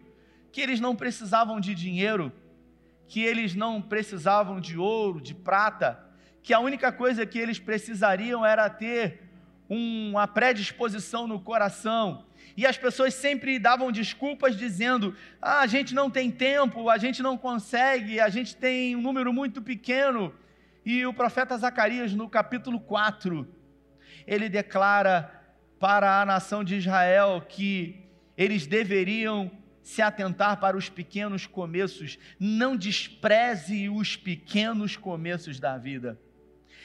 que 0.50 0.61
eles 0.61 0.80
não 0.80 0.97
precisavam 0.97 1.61
de 1.61 1.75
dinheiro, 1.75 2.32
que 3.06 3.23
eles 3.23 3.54
não 3.54 3.80
precisavam 3.80 4.61
de 4.61 4.76
ouro, 4.76 5.20
de 5.20 5.35
prata, 5.35 5.99
que 6.42 6.52
a 6.52 6.61
única 6.61 6.90
coisa 6.90 7.25
que 7.25 7.38
eles 7.38 7.58
precisariam 7.58 8.44
era 8.44 8.68
ter 8.68 9.27
uma 9.68 10.26
predisposição 10.26 11.26
no 11.26 11.40
coração. 11.40 12.25
E 12.56 12.66
as 12.66 12.76
pessoas 12.76 13.14
sempre 13.14 13.58
davam 13.58 13.92
desculpas 13.92 14.56
dizendo: 14.56 15.14
ah, 15.40 15.60
a 15.60 15.66
gente 15.66 15.94
não 15.94 16.10
tem 16.10 16.30
tempo, 16.30 16.88
a 16.88 16.98
gente 16.98 17.22
não 17.22 17.37
consegue, 17.37 18.18
a 18.20 18.28
gente 18.28 18.56
tem 18.56 18.96
um 18.96 19.02
número 19.02 19.32
muito 19.32 19.62
pequeno. 19.62 20.34
E 20.84 21.04
o 21.04 21.12
profeta 21.12 21.56
Zacarias, 21.56 22.14
no 22.14 22.28
capítulo 22.28 22.80
4, 22.80 23.46
ele 24.26 24.48
declara 24.48 25.30
para 25.78 26.20
a 26.20 26.26
nação 26.26 26.64
de 26.64 26.76
Israel 26.76 27.44
que 27.48 28.04
eles 28.37 28.66
deveriam 28.66 29.50
se 29.82 30.02
atentar 30.02 30.58
para 30.60 30.76
os 30.76 30.88
pequenos 30.88 31.46
começos, 31.46 32.18
não 32.38 32.76
despreze 32.76 33.88
os 33.88 34.16
pequenos 34.16 34.96
começos 34.96 35.58
da 35.58 35.78
vida. 35.78 36.20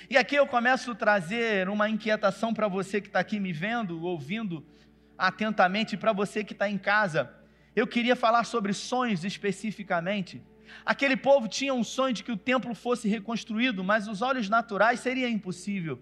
E 0.10 0.18
aqui 0.18 0.36
eu 0.36 0.46
começo 0.46 0.92
a 0.92 0.96
trazer 0.96 1.70
uma 1.70 1.90
inquietação 1.90 2.54
para 2.54 2.68
você 2.68 3.00
que 3.00 3.08
está 3.08 3.20
aqui 3.20 3.40
me 3.40 3.54
vendo, 3.54 4.04
ouvindo 4.04 4.66
atentamente, 5.18 5.96
para 5.96 6.12
você 6.12 6.44
que 6.44 6.54
está 6.54 6.70
em 6.70 6.78
casa. 6.78 7.32
Eu 7.76 7.88
queria 7.88 8.16
falar 8.16 8.44
sobre 8.44 8.74
sonhos 8.74 9.24
especificamente. 9.24 10.42
Aquele 10.86 11.16
povo 11.16 11.48
tinha 11.48 11.74
um 11.74 11.84
sonho 11.84 12.14
de 12.14 12.24
que 12.24 12.32
o 12.32 12.38
templo 12.38 12.76
fosse 12.76 13.08
reconstruído, 13.08 13.84
mas 13.84 14.08
os 14.08 14.22
olhos 14.22 14.50
naturais 14.50 15.00
seria 15.00 15.30
impossível. 15.30 16.02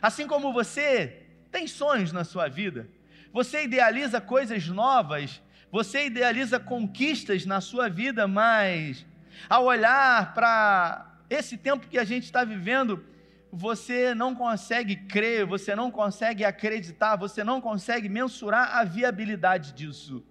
Assim 0.00 0.26
como 0.26 0.52
você 0.52 1.22
tem 1.50 1.66
sonhos 1.66 2.12
na 2.12 2.24
sua 2.24 2.48
vida, 2.48 2.88
você 3.32 3.64
idealiza 3.64 4.20
coisas 4.20 4.68
novas, 4.68 5.42
você 5.70 6.06
idealiza 6.06 6.60
conquistas 6.60 7.44
na 7.44 7.60
sua 7.60 7.88
vida, 7.88 8.28
mas 8.28 9.04
ao 9.48 9.64
olhar 9.64 10.32
para 10.34 11.18
esse 11.28 11.56
tempo 11.56 11.88
que 11.88 11.98
a 11.98 12.04
gente 12.04 12.24
está 12.24 12.44
vivendo, 12.44 13.04
você 13.54 14.14
não 14.14 14.34
consegue 14.34 14.96
crer, 14.96 15.44
você 15.44 15.76
não 15.76 15.90
consegue 15.90 16.42
acreditar, 16.42 17.16
você 17.16 17.44
não 17.44 17.60
consegue 17.60 18.08
mensurar 18.08 18.78
a 18.78 18.82
viabilidade 18.82 19.74
disso. 19.74 20.24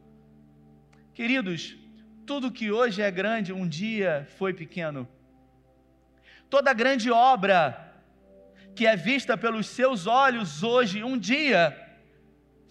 Queridos, 1.13 1.77
tudo 2.25 2.51
que 2.51 2.71
hoje 2.71 2.99
é 2.99 3.11
grande, 3.11 3.53
um 3.53 3.67
dia 3.67 4.27
foi 4.39 4.55
pequeno. 4.55 5.07
Toda 6.49 6.73
grande 6.73 7.11
obra 7.11 7.93
que 8.73 8.87
é 8.87 8.95
vista 8.95 9.37
pelos 9.37 9.67
seus 9.67 10.07
olhos 10.07 10.63
hoje, 10.63 11.03
um 11.03 11.15
dia, 11.15 11.77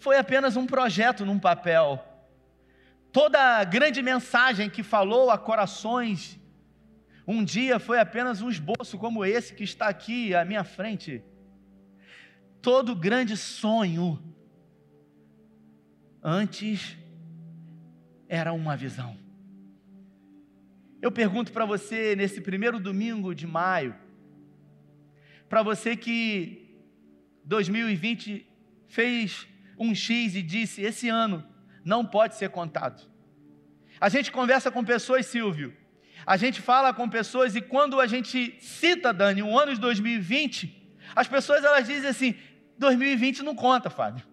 foi 0.00 0.19
apenas 0.19 0.57
um 0.57 0.66
projeto 0.66 1.25
num 1.25 1.38
papel. 1.38 2.04
Toda 3.12 3.62
grande 3.62 4.02
mensagem 4.02 4.69
que 4.69 4.83
falou 4.83 5.30
a 5.30 5.38
corações 5.38 6.39
um 7.30 7.44
dia 7.44 7.78
foi 7.78 8.00
apenas 8.00 8.42
um 8.42 8.50
esboço 8.50 8.99
como 8.99 9.25
esse 9.25 9.54
que 9.54 9.62
está 9.62 9.87
aqui 9.87 10.34
à 10.34 10.44
minha 10.44 10.64
frente. 10.64 11.22
Todo 12.60 12.96
grande 12.96 13.37
sonho 13.37 14.20
antes 16.20 16.99
era 18.28 18.52
uma 18.52 18.76
visão. 18.76 19.16
Eu 21.00 21.12
pergunto 21.12 21.52
para 21.52 21.64
você 21.64 22.16
nesse 22.16 22.40
primeiro 22.40 22.80
domingo 22.80 23.32
de 23.32 23.46
maio, 23.46 23.94
para 25.49 25.62
você 25.62 25.96
que 25.96 26.68
2020 27.44 28.44
fez 28.88 29.46
um 29.78 29.94
X 29.94 30.34
e 30.34 30.42
disse: 30.42 30.82
esse 30.82 31.08
ano 31.08 31.46
não 31.84 32.04
pode 32.04 32.34
ser 32.34 32.50
contado. 32.50 33.08
A 34.00 34.08
gente 34.08 34.32
conversa 34.32 34.68
com 34.68 34.84
pessoas, 34.84 35.26
Silvio, 35.26 35.79
a 36.26 36.36
gente 36.36 36.60
fala 36.60 36.92
com 36.92 37.08
pessoas 37.08 37.56
e 37.56 37.60
quando 37.60 38.00
a 38.00 38.06
gente 38.06 38.56
cita, 38.60 39.12
Dani, 39.12 39.42
o 39.42 39.58
ano 39.58 39.74
de 39.74 39.80
2020, 39.80 40.98
as 41.14 41.26
pessoas 41.26 41.64
elas 41.64 41.86
dizem 41.86 42.08
assim: 42.08 42.34
2020 42.78 43.42
não 43.42 43.54
conta, 43.54 43.90
Fábio. 43.90 44.24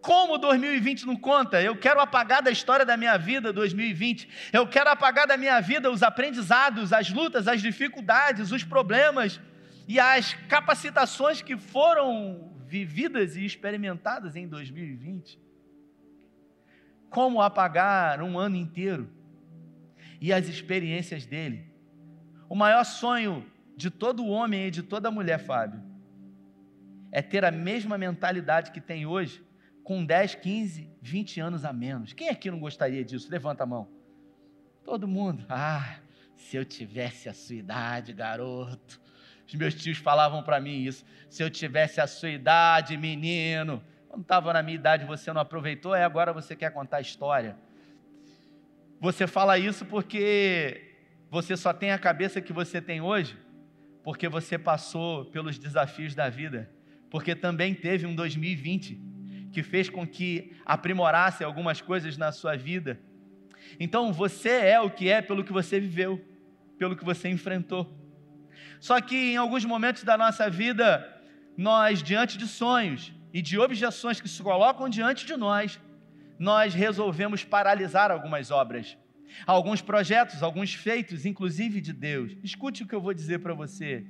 Como 0.00 0.36
2020 0.36 1.06
não 1.06 1.14
conta? 1.14 1.62
Eu 1.62 1.76
quero 1.76 2.00
apagar 2.00 2.42
da 2.42 2.50
história 2.50 2.84
da 2.84 2.96
minha 2.96 3.16
vida 3.16 3.52
2020. 3.52 4.28
Eu 4.52 4.66
quero 4.66 4.90
apagar 4.90 5.28
da 5.28 5.36
minha 5.36 5.60
vida 5.60 5.90
os 5.90 6.02
aprendizados, 6.02 6.92
as 6.92 7.08
lutas, 7.08 7.46
as 7.46 7.62
dificuldades, 7.62 8.50
os 8.50 8.64
problemas 8.64 9.40
e 9.86 10.00
as 10.00 10.34
capacitações 10.48 11.40
que 11.40 11.56
foram 11.56 12.52
vividas 12.66 13.36
e 13.36 13.44
experimentadas 13.44 14.34
em 14.34 14.48
2020. 14.48 15.38
Como 17.08 17.40
apagar 17.40 18.20
um 18.22 18.36
ano 18.38 18.56
inteiro? 18.56 19.08
E 20.22 20.32
as 20.32 20.46
experiências 20.46 21.26
dele. 21.26 21.66
O 22.48 22.54
maior 22.54 22.84
sonho 22.84 23.44
de 23.76 23.90
todo 23.90 24.24
homem 24.24 24.68
e 24.68 24.70
de 24.70 24.80
toda 24.80 25.10
mulher, 25.10 25.38
Fábio, 25.38 25.82
é 27.10 27.20
ter 27.20 27.44
a 27.44 27.50
mesma 27.50 27.98
mentalidade 27.98 28.70
que 28.70 28.80
tem 28.80 29.04
hoje, 29.04 29.44
com 29.82 30.04
10, 30.04 30.36
15, 30.36 30.88
20 31.02 31.40
anos 31.40 31.64
a 31.64 31.72
menos. 31.72 32.12
Quem 32.12 32.28
aqui 32.28 32.52
não 32.52 32.60
gostaria 32.60 33.04
disso? 33.04 33.28
Levanta 33.28 33.64
a 33.64 33.66
mão. 33.66 33.88
Todo 34.84 35.08
mundo. 35.08 35.44
Ah, 35.48 35.96
se 36.36 36.56
eu 36.56 36.64
tivesse 36.64 37.28
a 37.28 37.34
sua 37.34 37.56
idade, 37.56 38.12
garoto. 38.12 39.00
Os 39.44 39.54
meus 39.56 39.74
tios 39.74 39.98
falavam 39.98 40.40
para 40.44 40.60
mim 40.60 40.84
isso. 40.84 41.04
Se 41.28 41.42
eu 41.42 41.50
tivesse 41.50 42.00
a 42.00 42.06
sua 42.06 42.30
idade, 42.30 42.96
menino. 42.96 43.82
Quando 44.08 44.22
estava 44.22 44.52
na 44.52 44.62
minha 44.62 44.76
idade, 44.76 45.04
você 45.04 45.32
não 45.32 45.40
aproveitou, 45.40 45.96
é 45.96 46.04
agora 46.04 46.32
você 46.32 46.54
quer 46.54 46.70
contar 46.70 46.98
a 46.98 47.00
história. 47.00 47.56
Você 49.02 49.26
fala 49.26 49.58
isso 49.58 49.84
porque 49.84 50.94
você 51.28 51.56
só 51.56 51.72
tem 51.72 51.90
a 51.90 51.98
cabeça 51.98 52.40
que 52.40 52.52
você 52.52 52.80
tem 52.80 53.00
hoje, 53.00 53.36
porque 54.04 54.28
você 54.28 54.56
passou 54.56 55.24
pelos 55.24 55.58
desafios 55.58 56.14
da 56.14 56.30
vida, 56.30 56.70
porque 57.10 57.34
também 57.34 57.74
teve 57.74 58.06
um 58.06 58.14
2020 58.14 59.00
que 59.50 59.60
fez 59.60 59.90
com 59.90 60.06
que 60.06 60.52
aprimorasse 60.64 61.42
algumas 61.42 61.80
coisas 61.80 62.16
na 62.16 62.30
sua 62.30 62.56
vida. 62.56 63.00
Então 63.80 64.12
você 64.12 64.50
é 64.50 64.80
o 64.80 64.88
que 64.88 65.08
é 65.08 65.20
pelo 65.20 65.42
que 65.42 65.52
você 65.52 65.80
viveu, 65.80 66.24
pelo 66.78 66.94
que 66.94 67.04
você 67.04 67.28
enfrentou. 67.28 67.92
Só 68.78 69.00
que 69.00 69.16
em 69.16 69.36
alguns 69.36 69.64
momentos 69.64 70.04
da 70.04 70.16
nossa 70.16 70.48
vida, 70.48 71.20
nós, 71.56 72.04
diante 72.04 72.38
de 72.38 72.46
sonhos 72.46 73.12
e 73.34 73.42
de 73.42 73.58
objeções 73.58 74.20
que 74.20 74.28
se 74.28 74.40
colocam 74.40 74.88
diante 74.88 75.26
de 75.26 75.36
nós, 75.36 75.80
nós 76.42 76.74
resolvemos 76.74 77.44
paralisar 77.44 78.10
algumas 78.10 78.50
obras, 78.50 78.98
alguns 79.46 79.80
projetos, 79.80 80.42
alguns 80.42 80.74
feitos, 80.74 81.24
inclusive 81.24 81.80
de 81.80 81.92
Deus. 81.92 82.36
Escute 82.42 82.82
o 82.82 82.86
que 82.88 82.96
eu 82.96 83.00
vou 83.00 83.14
dizer 83.14 83.38
para 83.38 83.54
você. 83.54 84.04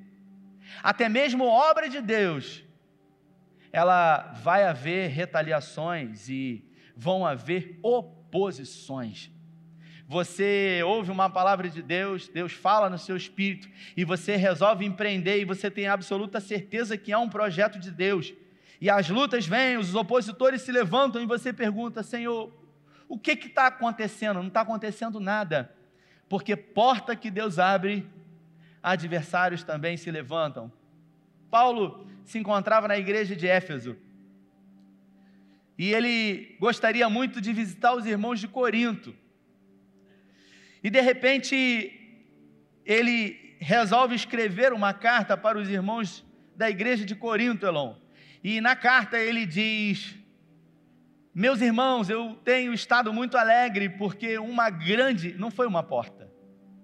Até 0.82 1.10
mesmo 1.10 1.44
obra 1.44 1.90
de 1.90 2.00
Deus, 2.00 2.64
ela 3.70 4.32
vai 4.42 4.64
haver 4.64 5.10
retaliações 5.10 6.30
e 6.30 6.64
vão 6.96 7.26
haver 7.26 7.78
oposições. 7.82 9.30
Você 10.08 10.80
ouve 10.86 11.10
uma 11.10 11.28
palavra 11.28 11.68
de 11.68 11.82
Deus, 11.82 12.28
Deus 12.28 12.54
fala 12.54 12.88
no 12.88 12.96
seu 12.98 13.14
espírito 13.14 13.68
e 13.94 14.06
você 14.06 14.36
resolve 14.36 14.86
empreender 14.86 15.38
e 15.38 15.44
você 15.44 15.70
tem 15.70 15.86
absoluta 15.86 16.40
certeza 16.40 16.96
que 16.96 17.12
há 17.12 17.18
um 17.18 17.28
projeto 17.28 17.78
de 17.78 17.90
Deus 17.90 18.32
e 18.82 18.90
as 18.90 19.08
lutas 19.08 19.46
vêm, 19.46 19.76
os 19.76 19.94
opositores 19.94 20.62
se 20.62 20.72
levantam 20.72 21.22
e 21.22 21.24
você 21.24 21.52
pergunta: 21.52 22.02
Senhor, 22.02 22.52
o 23.08 23.16
que 23.16 23.30
está 23.30 23.68
acontecendo? 23.68 24.40
Não 24.40 24.48
está 24.48 24.62
acontecendo 24.62 25.20
nada, 25.20 25.72
porque 26.28 26.56
porta 26.56 27.14
que 27.14 27.30
Deus 27.30 27.60
abre, 27.60 28.04
adversários 28.82 29.62
também 29.62 29.96
se 29.96 30.10
levantam. 30.10 30.72
Paulo 31.48 32.08
se 32.24 32.40
encontrava 32.40 32.88
na 32.88 32.98
igreja 32.98 33.36
de 33.36 33.46
Éfeso 33.46 33.96
e 35.78 35.94
ele 35.94 36.56
gostaria 36.58 37.08
muito 37.08 37.40
de 37.40 37.52
visitar 37.52 37.94
os 37.94 38.04
irmãos 38.04 38.40
de 38.40 38.48
Corinto. 38.48 39.14
E 40.82 40.90
de 40.90 41.00
repente 41.00 42.26
ele 42.84 43.56
resolve 43.60 44.16
escrever 44.16 44.72
uma 44.72 44.92
carta 44.92 45.36
para 45.36 45.56
os 45.56 45.68
irmãos 45.68 46.24
da 46.56 46.68
igreja 46.68 47.04
de 47.04 47.14
Corinto, 47.14 47.64
Elon. 47.64 48.01
E 48.42 48.60
na 48.60 48.74
carta 48.74 49.18
ele 49.18 49.46
diz: 49.46 50.16
Meus 51.34 51.60
irmãos, 51.60 52.10
eu 52.10 52.34
tenho 52.44 52.72
estado 52.72 53.12
muito 53.12 53.36
alegre 53.36 53.88
porque 53.88 54.38
uma 54.38 54.68
grande, 54.70 55.34
não 55.34 55.50
foi 55.50 55.66
uma 55.66 55.82
porta, 55.82 56.30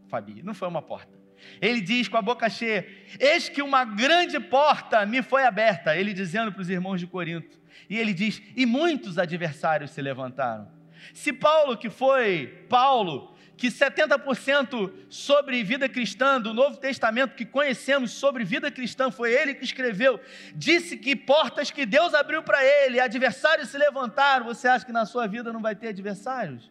Fabi, 0.09 0.43
não 0.43 0.55
foi 0.55 0.69
uma 0.69 0.83
porta. 0.83 1.19
Ele 1.61 1.81
diz 1.81 2.09
com 2.09 2.17
a 2.17 2.23
boca 2.23 2.49
cheia: 2.49 2.87
Eis 3.19 3.49
que 3.49 3.63
uma 3.63 3.85
grande 3.85 4.39
porta 4.41 5.05
me 5.07 5.23
foi 5.23 5.45
aberta. 5.45 5.97
Ele 5.97 6.13
dizendo 6.13 6.53
para 6.53 6.63
os 6.63 6.71
irmãos 6.71 6.99
de 6.99 7.07
Corinto. 7.07 7.61
E 7.89 7.97
ele 7.97 8.13
diz: 8.13 8.43
E 8.57 8.67
muitos 8.67 9.19
adversários 9.19 9.91
se 9.91 10.03
levantaram. 10.03 10.69
Se 11.15 11.33
Paulo, 11.33 11.77
que 11.77 11.89
foi 11.89 12.67
Paulo, 12.69 13.37
que 13.59 13.69
70% 13.69 14.93
sobre 15.11 15.65
vida 15.65 15.89
cristã 15.89 16.41
do 16.41 16.55
Novo 16.55 16.77
Testamento 16.77 17.35
que 17.35 17.45
conhecemos 17.45 18.13
sobre 18.13 18.45
vida 18.45 18.71
cristã 18.71 19.11
foi 19.11 19.33
ele 19.33 19.53
que 19.53 19.65
escreveu, 19.65 20.21
disse 20.55 20.97
que 20.97 21.17
portas 21.17 21.69
que 21.69 21.85
Deus 21.85 22.15
abriu 22.15 22.41
para 22.41 22.65
ele, 22.65 23.01
adversários 23.01 23.69
se 23.69 23.77
levantaram. 23.77 24.47
Você 24.47 24.69
acha 24.69 24.87
que 24.87 24.93
na 24.93 25.05
sua 25.05 25.27
vida 25.27 25.53
não 25.53 25.61
vai 25.61 25.75
ter 25.75 25.89
adversários? 25.89 26.71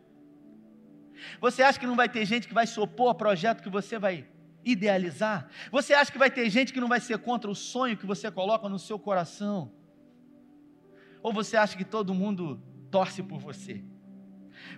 Você 1.41 1.61
acha 1.61 1.77
que 1.77 1.85
não 1.85 1.95
vai 1.95 2.07
ter 2.07 2.23
gente 2.23 2.47
que 2.47 2.53
vai 2.53 2.65
se 2.65 2.79
opor 2.79 3.09
ao 3.09 3.15
projeto 3.15 3.61
que 3.61 3.69
você 3.69 3.99
vai 3.99 4.25
idealizar? 4.63 5.49
Você 5.69 5.93
acha 5.93 6.09
que 6.09 6.17
vai 6.17 6.31
ter 6.31 6.49
gente 6.49 6.71
que 6.71 6.79
não 6.79 6.87
vai 6.87 7.01
ser 7.01 7.17
contra 7.17 7.51
o 7.51 7.55
sonho 7.55 7.97
que 7.97 8.05
você 8.05 8.31
coloca 8.31 8.69
no 8.69 8.79
seu 8.79 8.97
coração? 8.97 9.73
Ou 11.21 11.33
você 11.33 11.57
acha 11.57 11.75
que 11.75 11.83
todo 11.83 12.13
mundo 12.13 12.63
torce 12.89 13.21
por 13.21 13.39
você? 13.39 13.83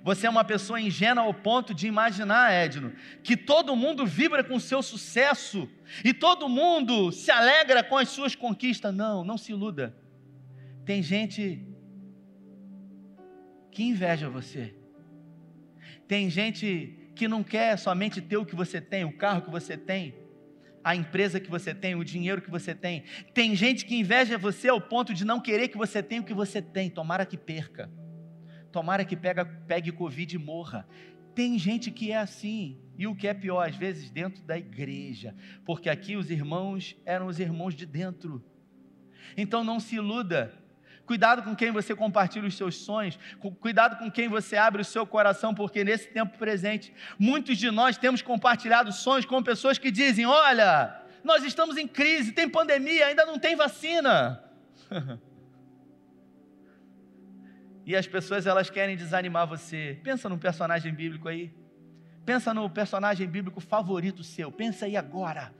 Você 0.04 0.28
é 0.28 0.30
uma 0.30 0.44
pessoa 0.44 0.80
ingênua 0.80 1.24
ao 1.24 1.34
ponto 1.34 1.74
de 1.74 1.88
imaginar, 1.88 2.54
Edno, 2.54 2.94
que 3.24 3.36
todo 3.36 3.76
mundo 3.76 4.06
vibra 4.06 4.44
com 4.44 4.56
o 4.56 4.60
seu 4.60 4.82
sucesso 4.82 5.70
e 6.04 6.14
todo 6.14 6.48
mundo 6.48 7.12
se 7.12 7.32
alegra 7.32 7.84
com 7.84 7.98
as 7.98 8.10
suas 8.10 8.36
conquistas. 8.36 8.94
Não, 8.94 9.24
não 9.24 9.38
se 9.38 9.52
iluda. 9.52 9.96
Tem 10.86 11.04
gente 11.04 11.66
que 13.72 13.84
inveja 13.84 14.30
você. 14.30 14.76
Tem 16.08 16.30
gente 16.30 17.12
que 17.16 17.28
não 17.28 17.44
quer 17.44 17.78
somente 17.78 18.22
ter 18.22 18.38
o 18.38 18.46
que 18.46 18.56
você 18.56 18.80
tem, 18.80 19.04
o 19.04 19.16
carro 19.16 19.42
que 19.42 19.52
você 19.52 19.78
tem, 19.78 20.16
a 20.84 20.96
empresa 20.96 21.40
que 21.40 21.50
você 21.50 21.76
tem, 21.76 21.94
o 21.94 22.04
dinheiro 22.04 22.42
que 22.42 22.50
você 22.50 22.74
tem. 22.74 23.04
Tem 23.34 23.56
gente 23.56 23.86
que 23.86 23.96
inveja 23.96 24.38
você 24.38 24.70
ao 24.70 24.80
ponto 24.80 25.14
de 25.14 25.26
não 25.26 25.40
querer 25.40 25.68
que 25.68 25.78
você 25.78 26.02
tenha 26.02 26.22
o 26.22 26.26
que 26.26 26.34
você 26.34 26.62
tem, 26.62 26.90
tomara 26.90 27.26
que 27.26 27.38
perca 27.38 27.90
tomara 28.72 29.06
que 29.06 29.16
pega, 29.16 29.46
pegue 29.46 29.92
Covid 29.92 30.36
e 30.36 30.40
morra. 30.40 30.88
Tem 31.36 31.58
gente 31.58 31.92
que 31.92 32.12
é 32.12 32.18
assim, 32.18 32.78
e 32.98 33.08
o 33.08 33.16
que 33.16 33.28
é 33.28 33.34
pior, 33.34 33.68
às 33.68 33.76
vezes 33.76 34.10
dentro 34.10 34.44
da 34.44 34.58
igreja, 34.58 35.36
porque 35.66 35.90
aqui 35.90 36.16
os 36.16 36.30
irmãos 36.30 36.98
eram 37.06 37.28
os 37.28 37.40
irmãos 37.40 37.74
de 37.74 37.86
dentro. 37.86 38.44
Então 39.38 39.64
não 39.64 39.80
se 39.80 39.96
iluda. 39.96 40.54
Cuidado 41.06 41.42
com 41.42 41.56
quem 41.56 41.72
você 41.72 41.96
compartilha 41.96 42.48
os 42.48 42.56
seus 42.56 42.76
sonhos, 42.76 43.18
cuidado 43.60 43.98
com 43.98 44.12
quem 44.12 44.28
você 44.28 44.58
abre 44.58 44.82
o 44.82 44.86
seu 44.86 45.08
coração, 45.08 45.56
porque 45.56 45.84
nesse 45.84 46.08
tempo 46.10 46.38
presente, 46.38 46.94
muitos 47.18 47.58
de 47.58 47.72
nós 47.72 47.98
temos 47.98 48.22
compartilhado 48.22 48.92
sonhos 48.92 49.26
com 49.26 49.42
pessoas 49.42 49.80
que 49.80 49.90
dizem: 49.90 50.28
Olha, 50.28 51.02
nós 51.24 51.44
estamos 51.44 51.78
em 51.78 51.88
crise, 51.88 52.32
tem 52.32 52.48
pandemia, 52.48 53.08
ainda 53.08 53.26
não 53.26 53.40
tem 53.40 53.56
vacina. 53.56 54.44
e 57.90 57.96
as 57.96 58.06
pessoas 58.06 58.46
elas 58.46 58.70
querem 58.70 58.96
desanimar 58.96 59.48
você. 59.48 59.98
Pensa 60.04 60.30
num 60.30 60.38
personagem 60.38 60.94
bíblico 60.94 61.28
aí. 61.28 61.52
Pensa 62.24 62.54
no 62.54 62.70
personagem 62.70 63.28
bíblico 63.28 63.60
favorito 63.60 64.24
seu. 64.24 64.52
Pensa 64.52 64.86
aí 64.86 64.96
agora. 64.96 65.52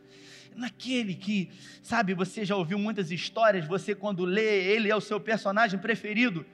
Naquele 0.56 1.16
que, 1.16 1.50
sabe, 1.82 2.14
você 2.14 2.46
já 2.46 2.56
ouviu 2.56 2.78
muitas 2.78 3.10
histórias, 3.10 3.66
você 3.66 3.96
quando 3.96 4.26
lê, 4.26 4.64
ele 4.64 4.92
é 4.92 4.96
o 4.96 5.02
seu 5.02 5.20
personagem 5.20 5.80
preferido. 5.80 6.46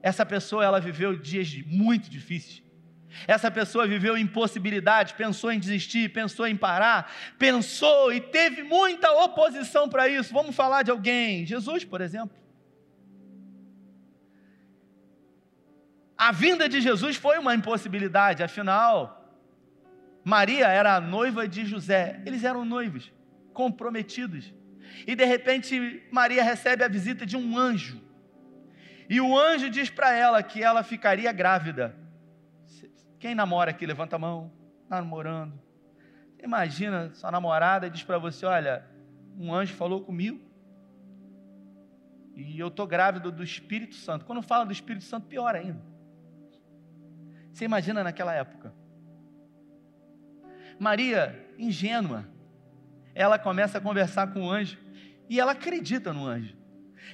Essa 0.00 0.24
pessoa 0.24 0.64
ela 0.64 0.78
viveu 0.78 1.16
dias 1.16 1.60
muito 1.66 2.08
difíceis. 2.08 2.62
Essa 3.26 3.50
pessoa 3.50 3.88
viveu 3.88 4.16
impossibilidades, 4.16 5.12
pensou 5.14 5.50
em 5.50 5.58
desistir, 5.58 6.10
pensou 6.10 6.46
em 6.46 6.56
parar, 6.56 7.12
pensou 7.36 8.12
e 8.12 8.20
teve 8.20 8.62
muita 8.62 9.10
oposição 9.24 9.88
para 9.88 10.06
isso. 10.06 10.32
Vamos 10.32 10.54
falar 10.54 10.84
de 10.84 10.92
alguém, 10.92 11.44
Jesus, 11.44 11.84
por 11.84 12.00
exemplo. 12.00 12.39
A 16.20 16.32
vinda 16.32 16.68
de 16.68 16.82
Jesus 16.82 17.16
foi 17.16 17.38
uma 17.38 17.54
impossibilidade, 17.54 18.42
afinal, 18.42 19.32
Maria 20.22 20.68
era 20.68 20.96
a 20.96 21.00
noiva 21.00 21.48
de 21.48 21.64
José, 21.64 22.20
eles 22.26 22.44
eram 22.44 22.62
noivos, 22.62 23.10
comprometidos. 23.54 24.52
E 25.06 25.16
de 25.16 25.24
repente, 25.24 26.02
Maria 26.12 26.44
recebe 26.44 26.84
a 26.84 26.88
visita 26.88 27.24
de 27.24 27.38
um 27.38 27.56
anjo. 27.56 27.98
E 29.08 29.18
o 29.18 29.34
anjo 29.34 29.70
diz 29.70 29.88
para 29.88 30.12
ela 30.12 30.42
que 30.42 30.62
ela 30.62 30.82
ficaria 30.82 31.32
grávida. 31.32 31.96
Quem 33.18 33.34
namora 33.34 33.70
aqui, 33.70 33.86
levanta 33.86 34.16
a 34.16 34.18
mão. 34.18 34.52
Está 34.82 34.96
namorando. 34.96 35.58
Imagina, 36.44 37.14
sua 37.14 37.30
namorada 37.30 37.88
diz 37.88 38.02
para 38.02 38.18
você: 38.18 38.44
Olha, 38.44 38.84
um 39.38 39.54
anjo 39.54 39.72
falou 39.72 40.02
comigo. 40.02 40.38
E 42.36 42.58
eu 42.58 42.68
estou 42.68 42.86
grávida 42.86 43.30
do 43.30 43.42
Espírito 43.42 43.94
Santo. 43.94 44.26
Quando 44.26 44.42
fala 44.42 44.66
do 44.66 44.72
Espírito 44.72 45.04
Santo, 45.06 45.26
pior 45.26 45.56
ainda. 45.56 45.88
Você 47.52 47.64
imagina 47.64 48.02
naquela 48.04 48.34
época? 48.34 48.74
Maria, 50.78 51.38
ingênua, 51.58 52.26
ela 53.14 53.38
começa 53.38 53.78
a 53.78 53.80
conversar 53.80 54.32
com 54.32 54.46
o 54.46 54.50
anjo 54.50 54.78
e 55.28 55.38
ela 55.38 55.52
acredita 55.52 56.12
no 56.12 56.26
anjo. 56.26 56.56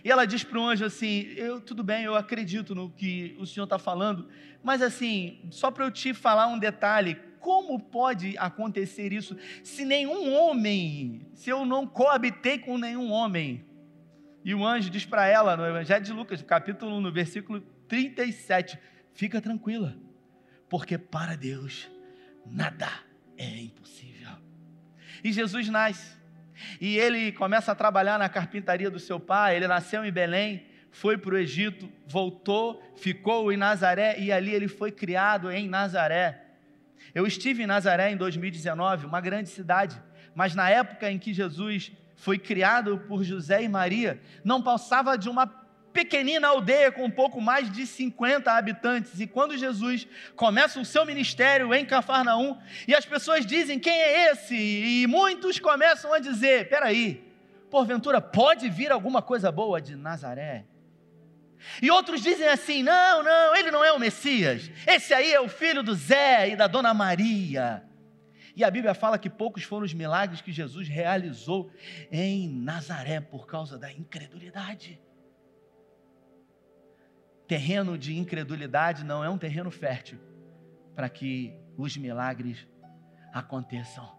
E 0.05 0.11
ela 0.11 0.25
diz 0.25 0.45
para 0.45 0.59
o 0.59 0.65
anjo 0.65 0.85
assim: 0.85 1.27
eu, 1.37 1.61
tudo 1.61 1.83
bem, 1.83 2.05
eu 2.05 2.15
acredito 2.15 2.75
no 2.75 2.91
que 2.91 3.37
o 3.39 3.47
senhor 3.47 3.65
está 3.65 3.79
falando, 3.79 4.29
mas 4.63 4.83
assim, 4.83 5.41
só 5.51 5.71
para 5.71 5.85
eu 5.85 5.91
te 5.91 6.15
falar 6.15 6.47
um 6.47 6.59
detalhe: 6.59 7.17
como 7.41 7.79
pode 7.79 8.37
acontecer 8.39 9.13
isso 9.13 9.37
se 9.63 9.85
nenhum 9.85 10.33
homem, 10.35 11.27
se 11.35 11.51
eu 11.51 11.65
não 11.65 11.87
coabitei 11.87 12.59
com 12.59 12.79
nenhum 12.79 13.11
homem? 13.11 13.65
E 14.45 14.55
o 14.55 14.65
anjo 14.65 14.91
diz 14.91 15.05
para 15.05 15.27
ela, 15.27 15.57
no 15.57 15.67
Evangelho 15.67 16.05
de 16.05 16.13
Lucas, 16.13 16.41
capítulo 16.41 16.97
1, 16.99 17.01
no 17.01 17.13
versículo 17.13 17.61
37, 17.89 18.79
fica 19.13 19.41
tranquila, 19.41 19.97
porque 20.69 20.99
para 20.99 21.37
Deus 21.37 21.89
nada 22.45 22.89
é 23.37 23.59
impossível. 23.59 24.31
E 25.23 25.33
Jesus 25.33 25.69
nasce. 25.69 26.17
E 26.81 26.99
ele 26.99 27.33
começa 27.33 27.73
a 27.73 27.75
trabalhar 27.75 28.19
na 28.19 28.29
carpintaria 28.29 28.91
do 28.91 28.99
seu 28.99 29.21
pai. 29.21 29.57
Ele 29.57 29.67
nasceu 29.67 30.05
em 30.05 30.13
Belém, 30.13 30.67
foi 30.91 31.19
para 31.19 31.35
o 31.35 31.39
Egito, 31.39 31.91
voltou, 32.07 32.83
ficou 32.97 33.53
em 33.53 33.57
Nazaré 33.57 34.19
e 34.19 34.33
ali 34.33 34.55
ele 34.55 34.69
foi 34.69 34.91
criado 34.91 35.51
em 35.51 35.69
Nazaré. 35.69 36.43
Eu 37.15 37.27
estive 37.27 37.63
em 37.63 37.67
Nazaré 37.67 38.11
em 38.11 38.17
2019, 38.17 39.07
uma 39.07 39.21
grande 39.21 39.49
cidade, 39.49 40.01
mas 40.35 40.55
na 40.55 40.71
época 40.71 41.11
em 41.11 41.19
que 41.19 41.33
Jesus 41.33 41.93
foi 42.17 42.39
criado 42.39 42.99
por 43.07 43.23
José 43.23 43.63
e 43.63 43.69
Maria, 43.69 44.21
não 44.43 44.63
passava 44.63 45.17
de 45.19 45.29
uma 45.29 45.47
pequenina 45.97 46.49
aldeia 46.49 46.93
com 46.93 47.07
um 47.07 47.11
pouco 47.11 47.41
mais 47.41 47.73
de 47.73 47.87
50 47.87 48.53
habitantes. 48.53 49.19
E 49.19 49.27
quando 49.27 49.57
Jesus 49.57 50.07
começa 50.37 50.79
o 50.79 50.85
seu 50.85 51.07
ministério 51.07 51.73
em 51.73 51.87
Cafarnaum, 51.87 52.59
e 52.87 52.95
as 52.95 53.07
pessoas 53.07 53.47
dizem: 53.47 53.79
Quem 53.79 53.99
é 53.99 54.31
esse? 54.31 54.55
E 54.55 55.07
muitos 55.07 55.59
começam 55.59 56.13
a 56.13 56.19
dizer: 56.19 56.69
Peraí, 56.69 57.25
porventura 57.71 58.21
pode 58.21 58.69
vir 58.69 58.93
alguma 58.93 59.23
coisa 59.23 59.51
boa 59.51 59.81
de 59.81 59.97
Nazaré? 59.97 60.67
E 61.81 61.91
outros 61.91 62.21
dizem 62.21 62.47
assim: 62.47 62.83
Não, 62.83 63.23
não, 63.23 63.57
ele 63.57 63.71
não 63.71 63.83
é 63.83 63.91
o 63.91 63.99
Messias. 63.99 64.71
Esse 64.87 65.15
aí 65.15 65.33
é 65.33 65.41
o 65.41 65.49
filho 65.49 65.83
do 65.83 65.95
Zé 65.95 66.51
e 66.51 66.57
da 66.57 66.67
dona 66.67 66.93
Maria. 66.93 67.83
E 68.55 68.63
a 68.63 68.71
Bíblia 68.71 68.93
fala 68.93 69.19
que 69.19 69.31
poucos 69.31 69.63
foram 69.65 69.87
os 69.87 69.95
milagres 69.95 70.43
que 70.43 70.53
Jesus 70.53 70.89
realizou 70.89 71.71
em 72.11 72.49
Nazaré 72.49 73.21
por 73.21 73.47
causa 73.47 73.79
da 73.79 73.91
incredulidade. 73.91 75.06
Terreno 77.47 77.97
de 77.97 78.17
incredulidade 78.17 79.05
não 79.05 79.23
é 79.23 79.31
um 79.31 79.39
terreno 79.39 79.71
fértil 79.71 80.19
para 80.95 81.09
que 81.09 81.55
os 81.77 81.97
milagres 81.97 82.67
aconteçam. 83.33 84.11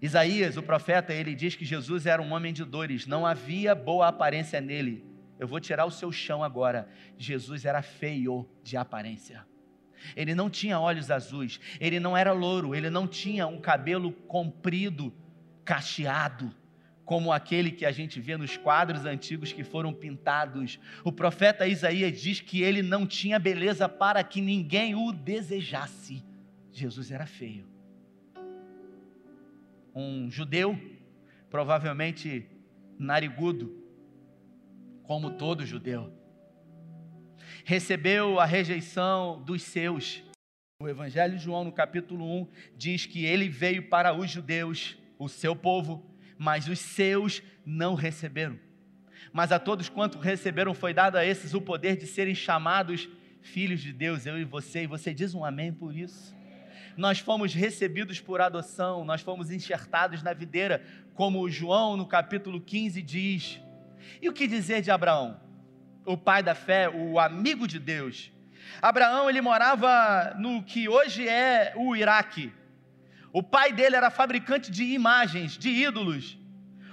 Isaías, 0.00 0.56
o 0.56 0.62
profeta, 0.62 1.12
ele 1.12 1.34
diz 1.34 1.54
que 1.54 1.64
Jesus 1.64 2.06
era 2.06 2.20
um 2.20 2.32
homem 2.32 2.52
de 2.52 2.64
dores, 2.64 3.06
não 3.06 3.26
havia 3.26 3.74
boa 3.74 4.08
aparência 4.08 4.60
nele. 4.60 5.04
Eu 5.38 5.48
vou 5.48 5.60
tirar 5.60 5.86
o 5.86 5.90
seu 5.90 6.12
chão 6.12 6.42
agora. 6.42 6.88
Jesus 7.16 7.64
era 7.64 7.82
feio 7.82 8.48
de 8.62 8.76
aparência. 8.76 9.46
Ele 10.14 10.34
não 10.34 10.48
tinha 10.48 10.78
olhos 10.78 11.10
azuis, 11.10 11.58
ele 11.80 11.98
não 11.98 12.16
era 12.16 12.32
louro, 12.32 12.74
ele 12.74 12.90
não 12.90 13.06
tinha 13.06 13.46
um 13.46 13.60
cabelo 13.60 14.12
comprido, 14.12 15.12
cacheado 15.64 16.54
como 17.08 17.32
aquele 17.32 17.70
que 17.70 17.86
a 17.86 17.90
gente 17.90 18.20
vê 18.20 18.36
nos 18.36 18.58
quadros 18.58 19.06
antigos 19.06 19.50
que 19.50 19.64
foram 19.64 19.94
pintados. 19.94 20.78
O 21.02 21.10
profeta 21.10 21.66
Isaías 21.66 22.20
diz 22.20 22.42
que 22.42 22.60
ele 22.60 22.82
não 22.82 23.06
tinha 23.06 23.38
beleza 23.38 23.88
para 23.88 24.22
que 24.22 24.42
ninguém 24.42 24.94
o 24.94 25.10
desejasse. 25.10 26.22
Jesus 26.70 27.10
era 27.10 27.24
feio. 27.24 27.66
Um 29.94 30.30
judeu, 30.30 30.78
provavelmente 31.48 32.46
narigudo, 32.98 33.74
como 35.02 35.30
todo 35.30 35.64
judeu, 35.64 36.12
recebeu 37.64 38.38
a 38.38 38.44
rejeição 38.44 39.42
dos 39.42 39.62
seus. 39.62 40.22
O 40.82 40.86
Evangelho 40.86 41.38
de 41.38 41.42
João, 41.42 41.64
no 41.64 41.72
capítulo 41.72 42.42
1, 42.42 42.48
diz 42.76 43.06
que 43.06 43.24
ele 43.24 43.48
veio 43.48 43.88
para 43.88 44.12
os 44.12 44.30
judeus, 44.30 44.98
o 45.18 45.26
seu 45.26 45.56
povo, 45.56 46.07
mas 46.38 46.68
os 46.68 46.78
seus 46.78 47.42
não 47.66 47.94
receberam. 47.94 48.58
Mas 49.32 49.52
a 49.52 49.58
todos 49.58 49.88
quanto 49.88 50.18
receberam 50.18 50.72
foi 50.72 50.94
dado 50.94 51.16
a 51.16 51.24
esses 51.24 51.52
o 51.52 51.60
poder 51.60 51.96
de 51.96 52.06
serem 52.06 52.34
chamados 52.34 53.08
filhos 53.42 53.80
de 53.80 53.92
Deus, 53.92 54.26
eu 54.26 54.38
e 54.38 54.44
você, 54.44 54.82
e 54.82 54.86
você 54.86 55.12
diz 55.12 55.34
um 55.34 55.44
amém 55.44 55.72
por 55.72 55.94
isso. 55.94 56.36
Nós 56.96 57.18
fomos 57.18 57.54
recebidos 57.54 58.20
por 58.20 58.40
adoção, 58.40 59.04
nós 59.04 59.20
fomos 59.20 59.50
enxertados 59.50 60.22
na 60.22 60.32
videira, 60.32 60.82
como 61.14 61.48
João 61.48 61.96
no 61.96 62.06
capítulo 62.06 62.60
15 62.60 63.02
diz. 63.02 63.60
E 64.20 64.28
o 64.28 64.32
que 64.32 64.46
dizer 64.46 64.82
de 64.82 64.90
Abraão? 64.90 65.40
O 66.04 66.16
pai 66.16 66.42
da 66.42 66.54
fé, 66.54 66.88
o 66.88 67.18
amigo 67.18 67.68
de 67.68 67.78
Deus. 67.78 68.32
Abraão, 68.82 69.28
ele 69.28 69.40
morava 69.40 70.34
no 70.38 70.62
que 70.62 70.88
hoje 70.88 71.28
é 71.28 71.72
o 71.76 71.94
Iraque, 71.94 72.52
o 73.32 73.42
pai 73.42 73.72
dele 73.72 73.96
era 73.96 74.10
fabricante 74.10 74.70
de 74.70 74.84
imagens, 74.84 75.56
de 75.56 75.68
ídolos. 75.68 76.38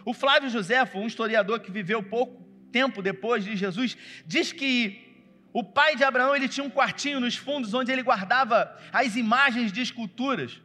O 0.04 0.13
Flávio 0.13 0.50
Josefo, 0.50 1.00
um 1.00 1.08
historiador 1.08 1.60
que 1.60 1.71
viveu 1.71 2.04
pouco 2.04 2.43
tempo 2.71 3.02
depois 3.02 3.43
de 3.43 3.56
Jesus, 3.56 3.98
diz 4.26 4.52
que 4.52 5.02
o 5.54 5.63
pai 5.63 5.95
de 5.95 6.04
Abraão 6.04 6.36
ele 6.36 6.50
tinha 6.50 6.65
um 6.65 6.69
quartinho 6.69 7.19
nos 7.19 7.38
fundos 7.38 7.74
onde 7.74 7.91
ele 7.91 8.04
guardava 8.04 8.78
as 8.91 9.15
imagens 9.15 9.71
de 9.71 9.82
esculturas 9.82 10.62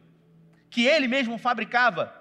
que 0.69 0.85
ele 0.85 1.07
mesmo 1.07 1.37
fabricava. 1.37 2.13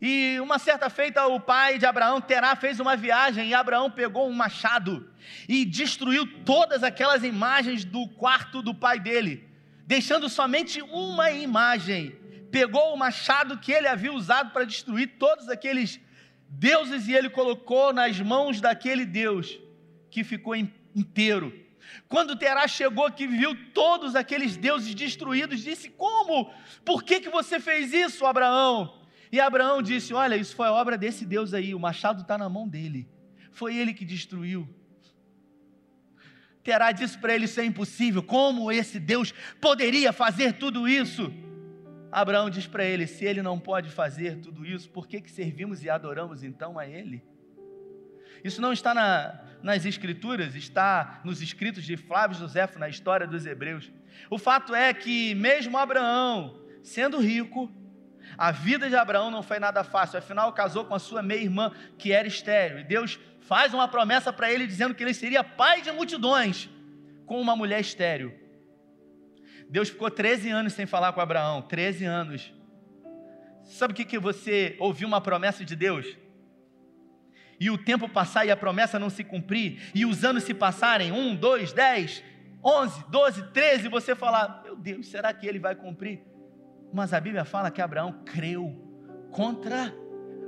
E 0.00 0.38
uma 0.40 0.58
certa 0.58 0.90
feita, 0.90 1.26
o 1.26 1.40
pai 1.40 1.78
de 1.78 1.86
Abraão, 1.86 2.20
Terá, 2.20 2.54
fez 2.54 2.78
uma 2.78 2.96
viagem 2.96 3.48
e 3.48 3.54
Abraão 3.54 3.90
pegou 3.90 4.28
um 4.28 4.32
machado 4.32 5.10
e 5.48 5.64
destruiu 5.64 6.26
todas 6.44 6.82
aquelas 6.82 7.24
imagens 7.24 7.84
do 7.84 8.06
quarto 8.08 8.62
do 8.62 8.74
pai 8.74 9.00
dele, 9.00 9.48
deixando 9.86 10.28
somente 10.28 10.82
uma 10.82 11.30
imagem 11.30 12.14
pegou 12.54 12.94
o 12.94 12.96
machado 12.96 13.58
que 13.58 13.72
ele 13.72 13.88
havia 13.88 14.12
usado 14.12 14.52
para 14.52 14.64
destruir 14.64 15.16
todos 15.18 15.48
aqueles 15.48 15.98
deuses 16.48 17.08
e 17.08 17.12
ele 17.12 17.28
colocou 17.28 17.92
nas 17.92 18.20
mãos 18.20 18.60
daquele 18.60 19.04
Deus 19.04 19.58
que 20.08 20.22
ficou 20.22 20.54
inteiro. 20.54 21.52
Quando 22.08 22.36
Terá 22.36 22.68
chegou 22.68 23.10
que 23.10 23.26
viu 23.26 23.56
todos 23.72 24.14
aqueles 24.14 24.56
deuses 24.56 24.94
destruídos, 24.94 25.64
disse: 25.64 25.90
Como? 25.90 26.54
Por 26.84 27.02
que, 27.02 27.18
que 27.18 27.28
você 27.28 27.58
fez 27.58 27.92
isso, 27.92 28.24
Abraão? 28.24 29.02
E 29.32 29.40
Abraão 29.40 29.82
disse: 29.82 30.14
Olha, 30.14 30.36
isso 30.36 30.54
foi 30.54 30.68
obra 30.68 30.96
desse 30.96 31.26
Deus 31.26 31.52
aí, 31.54 31.74
o 31.74 31.80
machado 31.80 32.22
está 32.22 32.38
na 32.38 32.48
mão 32.48 32.68
dele. 32.68 33.08
Foi 33.50 33.76
ele 33.76 33.92
que 33.92 34.04
destruiu. 34.04 34.68
Terá 36.62 36.92
disse 36.92 37.18
para 37.18 37.34
ele: 37.34 37.46
Isso 37.46 37.60
é 37.60 37.64
impossível. 37.64 38.22
Como 38.22 38.70
esse 38.70 39.00
Deus 39.00 39.34
poderia 39.60 40.12
fazer 40.12 40.52
tudo 40.52 40.86
isso? 40.86 41.34
Abraão 42.14 42.48
diz 42.48 42.64
para 42.64 42.84
ele: 42.84 43.08
se 43.08 43.24
ele 43.24 43.42
não 43.42 43.58
pode 43.58 43.90
fazer 43.90 44.38
tudo 44.38 44.64
isso, 44.64 44.88
por 44.88 45.08
que, 45.08 45.20
que 45.20 45.30
servimos 45.30 45.82
e 45.82 45.90
adoramos 45.90 46.44
então 46.44 46.78
a 46.78 46.86
ele? 46.86 47.24
Isso 48.44 48.60
não 48.60 48.72
está 48.72 48.94
na, 48.94 49.40
nas 49.62 49.84
Escrituras, 49.84 50.54
está 50.54 51.20
nos 51.24 51.42
escritos 51.42 51.82
de 51.82 51.96
Flávio 51.96 52.36
Josefo, 52.36 52.78
na 52.78 52.88
história 52.88 53.26
dos 53.26 53.46
Hebreus. 53.46 53.90
O 54.30 54.38
fato 54.38 54.74
é 54.74 54.94
que, 54.94 55.34
mesmo 55.34 55.76
Abraão 55.76 56.62
sendo 56.84 57.18
rico, 57.18 57.72
a 58.38 58.52
vida 58.52 58.88
de 58.88 58.94
Abraão 58.94 59.30
não 59.30 59.42
foi 59.42 59.58
nada 59.58 59.82
fácil, 59.82 60.18
afinal, 60.18 60.52
casou 60.52 60.84
com 60.84 60.94
a 60.94 60.98
sua 60.98 61.22
meia-irmã, 61.22 61.72
que 61.98 62.12
era 62.12 62.28
estéreo, 62.28 62.78
e 62.78 62.84
Deus 62.84 63.18
faz 63.40 63.74
uma 63.74 63.88
promessa 63.88 64.32
para 64.32 64.52
ele, 64.52 64.66
dizendo 64.66 64.94
que 64.94 65.02
ele 65.02 65.14
seria 65.14 65.42
pai 65.42 65.82
de 65.82 65.90
multidões 65.90 66.68
com 67.26 67.40
uma 67.40 67.56
mulher 67.56 67.80
estéreo. 67.80 68.43
Deus 69.74 69.88
ficou 69.88 70.08
13 70.08 70.50
anos 70.50 70.72
sem 70.72 70.86
falar 70.86 71.12
com 71.12 71.20
Abraão, 71.20 71.60
13 71.60 72.04
anos. 72.04 72.54
Sabe 73.64 73.92
o 73.92 73.96
que, 73.96 74.04
que 74.04 74.20
você 74.20 74.76
ouviu 74.78 75.08
uma 75.08 75.20
promessa 75.20 75.64
de 75.64 75.74
Deus? 75.74 76.16
E 77.58 77.68
o 77.68 77.76
tempo 77.76 78.08
passar 78.08 78.46
e 78.46 78.52
a 78.52 78.56
promessa 78.56 79.00
não 79.00 79.10
se 79.10 79.24
cumprir, 79.24 79.90
e 79.92 80.06
os 80.06 80.24
anos 80.24 80.44
se 80.44 80.54
passarem, 80.54 81.10
um, 81.10 81.34
dois, 81.34 81.72
dez, 81.72 82.22
onze, 82.62 83.04
doze, 83.08 83.42
treze, 83.50 83.88
você 83.88 84.14
falar, 84.14 84.62
meu 84.62 84.76
Deus, 84.76 85.08
será 85.08 85.34
que 85.34 85.44
ele 85.44 85.58
vai 85.58 85.74
cumprir? 85.74 86.22
Mas 86.92 87.12
a 87.12 87.18
Bíblia 87.18 87.44
fala 87.44 87.68
que 87.68 87.82
Abraão 87.82 88.22
creu 88.24 88.80
contra 89.32 89.92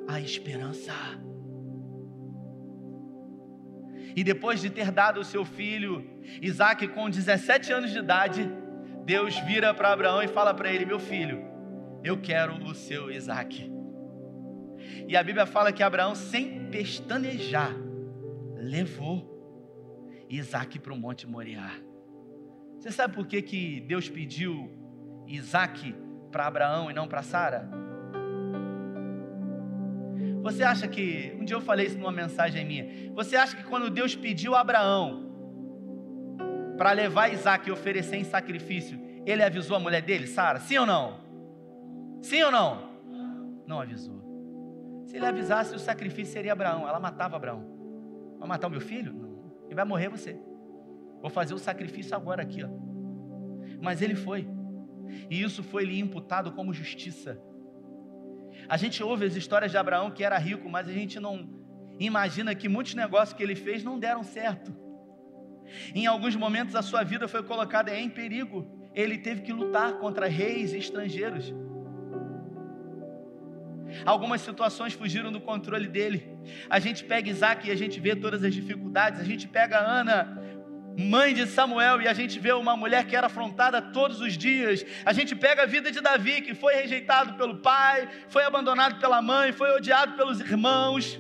a 0.07 0.21
esperança. 0.21 0.93
E 4.15 4.23
depois 4.23 4.61
de 4.61 4.71
ter 4.71 4.93
dado 4.93 5.19
o 5.19 5.25
seu 5.25 5.45
filho, 5.45 6.09
Isaac, 6.41 6.87
com 6.87 7.11
17 7.11 7.73
anos 7.73 7.91
de 7.91 7.99
idade, 7.99 8.49
Deus 9.07 9.39
vira 9.39 9.73
para 9.73 9.93
Abraão 9.93 10.21
e 10.21 10.27
fala 10.27 10.53
para 10.53 10.69
ele: 10.69 10.85
Meu 10.85 10.99
filho, 10.99 11.41
eu 12.03 12.21
quero 12.21 12.57
o 12.65 12.75
seu 12.75 13.09
Isaac. 13.09 13.73
E 15.07 15.17
a 15.17 15.23
Bíblia 15.23 15.47
fala 15.47 15.73
que 15.73 15.81
Abraão, 15.81 16.17
sem 16.17 16.69
pestanejar, 16.71 17.71
levou 18.57 19.33
Isaac 20.29 20.81
para 20.81 20.93
o 20.93 20.99
Monte 20.99 21.25
Moriá. 21.25 21.71
Você 22.81 22.91
sabe 22.91 23.15
por 23.15 23.29
que, 23.29 23.41
que 23.43 23.81
Deus 23.83 24.09
pediu 24.09 24.69
Isaac 25.29 25.95
para 26.33 26.49
Abraão 26.49 26.91
e 26.91 26.95
não 26.95 27.07
para 27.07 27.23
Sara? 27.23 27.71
Você 30.43 30.65
acha 30.65 30.89
que, 30.89 31.33
um 31.41 31.45
dia 31.45 31.57
eu 31.57 31.61
falei 31.61 31.87
isso 31.87 31.99
numa 31.99 32.11
mensagem 32.11 32.65
minha, 32.65 33.13
você 33.15 33.37
acha 33.37 33.57
que 33.57 33.65
quando 33.65 33.89
Deus 33.89 34.17
pediu 34.17 34.57
a 34.57 34.61
Abraão 34.61 35.26
para 36.77 36.93
levar 36.93 37.33
Isaac 37.33 37.69
e 37.69 37.73
oferecer 37.73 38.17
em 38.17 38.25
sacrifício, 38.25 39.01
Ele 39.27 39.43
avisou 39.43 39.77
a 39.77 39.81
mulher 39.81 40.03
dele, 40.03 40.27
Sara, 40.27 40.61
sim 40.61 40.79
ou 40.79 40.87
não? 40.87 41.21
Sim 42.23 42.43
ou 42.45 42.53
não? 42.53 42.97
Não 43.67 43.81
avisou. 43.81 44.17
Se 45.07 45.17
ele 45.17 45.27
avisasse, 45.27 45.75
o 45.75 45.79
sacrifício 45.79 46.33
seria 46.33 46.53
Abraão. 46.53 46.87
Ela 46.87 47.01
matava 47.01 47.37
Abraão. 47.37 47.65
Vai 48.39 48.49
matar 48.49 48.69
o 48.69 48.71
meu 48.71 48.81
filho? 48.81 49.13
Não. 49.13 49.53
Ele 49.67 49.75
vai 49.75 49.85
morrer 49.85 50.09
você. 50.09 50.39
Vou 51.21 51.31
fazer 51.31 51.55
o 51.55 51.59
sacrifício 51.59 52.15
agora 52.15 52.43
aqui, 52.43 52.63
ó. 52.63 52.69
Mas 53.81 54.03
ele 54.03 54.15
foi. 54.15 54.49
E 55.31 55.43
isso 55.43 55.63
foi 55.63 55.85
lhe 55.85 55.99
imputado 55.99 56.53
como 56.53 56.73
justiça. 56.73 57.41
A 58.69 58.77
gente 58.77 59.03
ouve 59.03 59.25
as 59.25 59.35
histórias 59.37 59.71
de 59.71 59.79
Abraão 59.79 60.11
que 60.11 60.25
era 60.25 60.39
rico, 60.39 60.69
mas 60.69 60.89
a 60.89 60.93
gente 60.93 61.19
não 61.21 61.49
imagina 61.99 62.55
que 62.55 62.69
muitos 62.69 62.95
negócios 62.95 63.37
que 63.37 63.43
ele 63.43 63.55
fez 63.55 63.83
não 63.83 63.99
deram 63.99 64.23
certo. 64.23 64.86
Em 65.95 66.07
alguns 66.07 66.37
momentos 66.37 66.75
a 66.75 66.83
sua 66.83 67.03
vida 67.03 67.27
foi 67.29 67.43
colocada 67.43 67.97
em 67.97 68.09
perigo. 68.09 68.67
Ele 68.95 69.19
teve 69.19 69.43
que 69.43 69.53
lutar 69.53 69.95
contra 69.95 70.27
reis 70.27 70.73
e 70.73 70.79
estrangeiros. 70.79 71.53
Algumas 74.05 74.41
situações 74.41 74.93
fugiram 74.93 75.33
do 75.33 75.41
controle 75.41 75.87
dele. 75.87 76.29
A 76.69 76.79
gente 76.79 77.05
pega 77.05 77.31
Isaac 77.31 77.67
e 77.67 77.71
a 77.71 77.75
gente 77.75 78.01
vê 78.01 78.15
todas 78.17 78.43
as 78.43 78.55
dificuldades. 78.55 79.21
A 79.21 79.25
gente 79.25 79.47
pega 79.47 79.79
Ana, 79.79 80.41
mãe 80.99 81.35
de 81.35 81.47
Samuel, 81.47 82.01
e 82.01 82.09
a 82.09 82.13
gente 82.13 82.39
vê 82.39 82.53
uma 82.53 82.77
mulher 82.77 83.07
que 83.07 83.15
era 83.15 83.27
afrontada 83.27 83.81
todos 83.81 84.21
os 84.21 84.37
dias. 84.37 84.85
A 85.05 85.13
gente 85.13 85.35
pega 85.35 85.63
a 85.63 85.67
vida 85.67 85.91
de 85.91 86.01
Davi, 86.01 86.41
que 86.41 86.55
foi 86.55 86.75
rejeitado 86.75 87.35
pelo 87.35 87.57
pai, 87.59 88.09
foi 88.29 88.45
abandonado 88.45 88.99
pela 88.99 89.23
mãe, 89.23 89.53
foi 89.53 89.71
odiado 89.71 90.15
pelos 90.15 90.41
irmãos. 90.41 91.19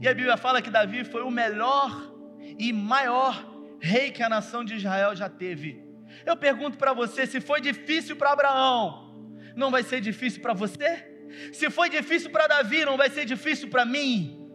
E 0.00 0.08
a 0.08 0.14
Bíblia 0.14 0.36
fala 0.36 0.60
que 0.60 0.70
Davi 0.70 1.04
foi 1.04 1.22
o 1.22 1.30
melhor 1.30 2.15
e 2.58 2.72
maior 2.72 3.56
rei 3.80 4.10
que 4.10 4.22
a 4.22 4.28
nação 4.28 4.64
de 4.64 4.74
Israel 4.74 5.14
já 5.14 5.28
teve. 5.28 5.84
Eu 6.24 6.36
pergunto 6.36 6.78
para 6.78 6.92
você: 6.92 7.26
se 7.26 7.40
foi 7.40 7.60
difícil 7.60 8.16
para 8.16 8.32
Abraão, 8.32 9.14
não 9.54 9.70
vai 9.70 9.82
ser 9.82 10.00
difícil 10.00 10.40
para 10.40 10.54
você? 10.54 10.90
Se 11.52 11.68
foi 11.70 11.88
difícil 11.90 12.30
para 12.30 12.46
Davi, 12.46 12.84
não 12.84 12.96
vai 12.96 13.10
ser 13.10 13.24
difícil 13.24 13.68
para 13.68 13.84
mim? 13.84 14.46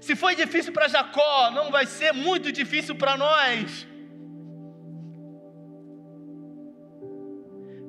Se 0.00 0.14
foi 0.14 0.34
difícil 0.34 0.72
para 0.72 0.88
Jacó, 0.88 1.50
não 1.50 1.70
vai 1.70 1.84
ser 1.86 2.12
muito 2.12 2.52
difícil 2.52 2.94
para 2.94 3.16
nós. 3.16 3.86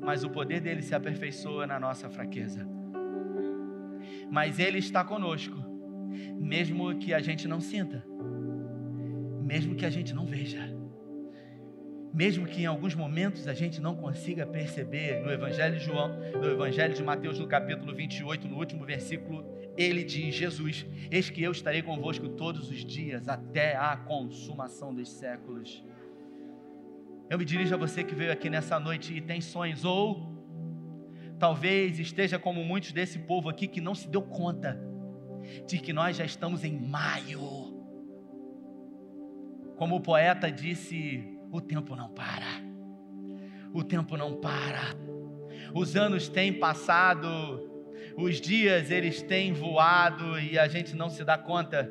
Mas 0.01 0.23
o 0.23 0.29
poder 0.29 0.59
dele 0.59 0.81
se 0.81 0.95
aperfeiçoa 0.95 1.67
na 1.67 1.79
nossa 1.79 2.09
fraqueza. 2.09 2.67
Mas 4.29 4.59
ele 4.59 4.79
está 4.79 5.03
conosco, 5.03 5.57
mesmo 6.39 6.97
que 6.97 7.13
a 7.13 7.19
gente 7.19 7.47
não 7.47 7.59
sinta, 7.59 8.03
mesmo 9.51 9.75
que 9.75 9.85
a 9.85 9.89
gente 9.89 10.13
não 10.13 10.25
veja 10.25 10.63
mesmo 12.13 12.45
que 12.45 12.61
em 12.61 12.65
alguns 12.65 12.95
momentos 12.95 13.47
a 13.47 13.53
gente 13.53 13.79
não 13.79 13.95
consiga 13.95 14.45
perceber, 14.45 15.21
no 15.21 15.31
Evangelho 15.31 15.77
de 15.77 15.85
João, 15.85 16.09
no 16.33 16.49
Evangelho 16.49 16.93
de 16.93 17.03
Mateus, 17.03 17.37
no 17.37 17.47
capítulo 17.47 17.93
28, 17.95 18.47
no 18.47 18.57
último 18.57 18.85
versículo, 18.85 19.45
ele 19.77 20.03
diz: 20.03 20.33
Jesus, 20.33 20.85
eis 21.11 21.29
que 21.29 21.41
eu 21.41 21.51
estarei 21.51 21.81
convosco 21.81 22.27
todos 22.29 22.69
os 22.69 22.83
dias, 22.83 23.29
até 23.29 23.75
a 23.75 23.95
consumação 23.95 24.93
dos 24.93 25.09
séculos. 25.09 25.83
Eu 27.29 27.37
me 27.37 27.45
dirijo 27.45 27.75
a 27.75 27.77
você 27.77 28.03
que 28.03 28.15
veio 28.15 28.31
aqui 28.31 28.49
nessa 28.49 28.79
noite 28.79 29.13
e 29.15 29.21
tem 29.21 29.39
sonhos, 29.39 29.85
ou 29.85 30.35
talvez 31.37 31.99
esteja 31.99 32.39
como 32.39 32.63
muitos 32.63 32.91
desse 32.91 33.19
povo 33.19 33.49
aqui 33.49 33.67
que 33.67 33.79
não 33.79 33.93
se 33.93 34.09
deu 34.09 34.23
conta 34.23 34.81
de 35.67 35.77
que 35.77 35.93
nós 35.93 36.17
já 36.17 36.25
estamos 36.25 36.63
em 36.63 36.77
maio. 36.77 37.79
Como 39.79 39.95
o 39.95 40.01
poeta 40.01 40.51
disse 40.51 41.39
o 41.53 41.61
tempo 41.61 41.95
não 41.95 42.09
para. 42.09 42.61
O 43.73 43.81
tempo 43.81 44.17
não 44.17 44.33
para. 44.33 44.93
Os 45.73 45.95
anos 45.95 46.27
têm 46.27 46.51
passado, 46.51 47.65
os 48.17 48.41
dias 48.41 48.91
eles 48.91 49.21
têm 49.21 49.53
voado 49.53 50.37
e 50.37 50.59
a 50.59 50.67
gente 50.67 50.97
não 50.97 51.09
se 51.09 51.23
dá 51.23 51.37
conta. 51.37 51.89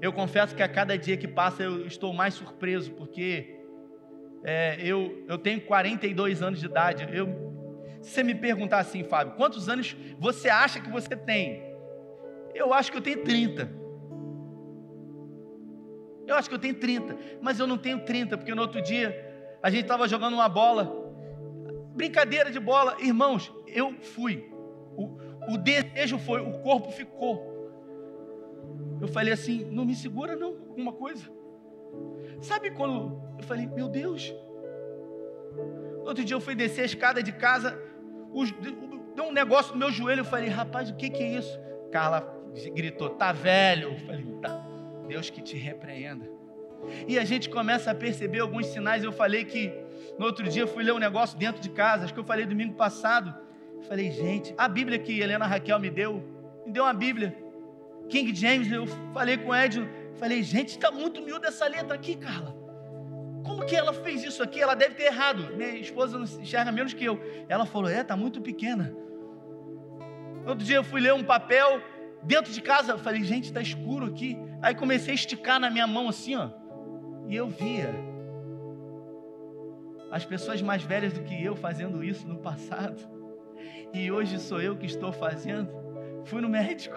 Eu 0.00 0.10
confesso 0.10 0.56
que 0.56 0.62
a 0.62 0.68
cada 0.68 0.96
dia 0.96 1.18
que 1.18 1.28
passa 1.28 1.62
eu 1.62 1.86
estou 1.86 2.14
mais 2.14 2.32
surpreso, 2.32 2.92
porque 2.92 3.60
é, 4.42 4.78
eu, 4.80 5.22
eu 5.28 5.36
tenho 5.36 5.60
42 5.60 6.42
anos 6.42 6.60
de 6.60 6.64
idade. 6.64 7.06
Eu, 7.12 7.28
se 8.00 8.08
você 8.08 8.22
me 8.22 8.34
perguntar 8.34 8.78
assim, 8.78 9.04
Fábio, 9.04 9.34
quantos 9.34 9.68
anos 9.68 9.94
você 10.18 10.48
acha 10.48 10.80
que 10.80 10.88
você 10.88 11.14
tem? 11.14 11.62
Eu 12.54 12.72
acho 12.72 12.90
que 12.90 12.96
eu 12.96 13.02
tenho 13.02 13.22
30. 13.22 13.79
Eu 16.30 16.36
acho 16.36 16.48
que 16.48 16.54
eu 16.54 16.60
tenho 16.60 16.76
30, 16.76 17.18
mas 17.42 17.58
eu 17.58 17.66
não 17.66 17.76
tenho 17.76 18.04
30, 18.04 18.38
porque 18.38 18.54
no 18.54 18.62
outro 18.62 18.80
dia 18.80 19.28
a 19.60 19.68
gente 19.68 19.82
estava 19.82 20.06
jogando 20.06 20.34
uma 20.34 20.48
bola, 20.48 21.12
brincadeira 21.92 22.52
de 22.52 22.60
bola, 22.60 22.96
irmãos, 23.00 23.52
eu 23.66 23.94
fui, 24.00 24.48
o, 24.96 25.18
o 25.52 25.58
desejo 25.58 26.18
foi, 26.18 26.40
o 26.40 26.60
corpo 26.60 26.92
ficou. 26.92 27.50
Eu 29.00 29.08
falei 29.08 29.32
assim: 29.32 29.64
não 29.72 29.84
me 29.84 29.92
segura, 29.92 30.36
não, 30.36 30.50
alguma 30.68 30.92
coisa. 30.92 31.28
Sabe 32.40 32.70
quando 32.70 33.20
eu 33.36 33.44
falei, 33.44 33.66
meu 33.66 33.88
Deus, 33.88 34.32
no 35.98 36.06
outro 36.06 36.24
dia 36.24 36.36
eu 36.36 36.40
fui 36.40 36.54
descer 36.54 36.82
a 36.82 36.86
escada 36.86 37.20
de 37.20 37.32
casa, 37.32 37.76
os, 38.32 38.52
deu 38.52 39.24
um 39.24 39.32
negócio 39.32 39.72
no 39.72 39.80
meu 39.80 39.90
joelho, 39.90 40.20
eu 40.20 40.24
falei, 40.24 40.48
rapaz, 40.48 40.90
o 40.90 40.94
que, 40.94 41.10
que 41.10 41.24
é 41.24 41.38
isso? 41.38 41.58
Carla 41.90 42.38
gritou, 42.72 43.10
tá 43.10 43.32
velho. 43.32 43.94
Eu 43.94 43.98
falei, 44.06 44.24
tá. 44.40 44.69
Deus 45.10 45.28
que 45.28 45.42
te 45.42 45.56
repreenda. 45.56 46.26
E 47.06 47.18
a 47.18 47.24
gente 47.24 47.50
começa 47.50 47.90
a 47.90 47.94
perceber 47.94 48.38
alguns 48.40 48.66
sinais. 48.66 49.02
Eu 49.02 49.12
falei 49.12 49.44
que 49.44 49.72
no 50.16 50.24
outro 50.24 50.48
dia 50.48 50.62
eu 50.62 50.68
fui 50.68 50.84
ler 50.84 50.92
um 50.92 50.98
negócio 50.98 51.36
dentro 51.36 51.60
de 51.60 51.68
casa, 51.68 52.04
acho 52.04 52.14
que 52.14 52.20
eu 52.20 52.24
falei 52.24 52.46
domingo 52.46 52.74
passado. 52.74 53.34
Falei, 53.88 54.10
gente, 54.12 54.54
a 54.56 54.68
Bíblia 54.68 54.98
que 54.98 55.20
Helena 55.20 55.46
Raquel 55.46 55.80
me 55.80 55.90
deu, 55.90 56.22
me 56.64 56.72
deu 56.72 56.84
uma 56.84 56.94
Bíblia. 56.94 57.36
King 58.08 58.34
James, 58.34 58.70
eu 58.70 58.86
falei 59.12 59.36
com 59.36 59.50
o 59.50 60.16
falei, 60.16 60.42
gente, 60.42 60.70
está 60.70 60.90
muito 60.92 61.20
miúda 61.22 61.48
essa 61.48 61.66
letra 61.66 61.94
aqui, 61.94 62.14
Carla. 62.14 62.54
Como 63.44 63.66
que 63.66 63.74
ela 63.74 63.92
fez 63.92 64.22
isso 64.22 64.42
aqui? 64.42 64.60
Ela 64.60 64.74
deve 64.74 64.94
ter 64.94 65.04
errado. 65.04 65.56
Minha 65.56 65.76
esposa 65.76 66.18
não 66.18 66.24
enxerga 66.24 66.70
menos 66.70 66.94
que 66.94 67.04
eu. 67.04 67.18
Ela 67.48 67.66
falou, 67.66 67.90
é, 67.90 68.00
está 68.00 68.16
muito 68.16 68.40
pequena. 68.40 68.94
Outro 70.46 70.64
dia 70.64 70.76
eu 70.76 70.84
fui 70.84 71.00
ler 71.00 71.14
um 71.14 71.24
papel 71.24 71.82
dentro 72.22 72.52
de 72.52 72.60
casa. 72.60 72.92
Eu 72.92 72.98
falei, 72.98 73.22
gente, 73.24 73.44
está 73.44 73.60
escuro 73.60 74.06
aqui. 74.06 74.38
Aí 74.62 74.74
comecei 74.74 75.12
a 75.12 75.14
esticar 75.14 75.60
na 75.60 75.70
minha 75.70 75.86
mão 75.86 76.08
assim, 76.08 76.36
ó. 76.36 76.50
E 77.28 77.36
eu 77.36 77.48
via 77.48 77.94
as 80.10 80.24
pessoas 80.24 80.60
mais 80.60 80.82
velhas 80.82 81.12
do 81.12 81.22
que 81.22 81.44
eu 81.44 81.54
fazendo 81.54 82.02
isso 82.02 82.26
no 82.26 82.38
passado. 82.38 83.00
E 83.92 84.10
hoje 84.10 84.38
sou 84.38 84.60
eu 84.60 84.76
que 84.76 84.86
estou 84.86 85.12
fazendo. 85.12 85.70
Fui 86.24 86.40
no 86.40 86.48
médico. 86.48 86.96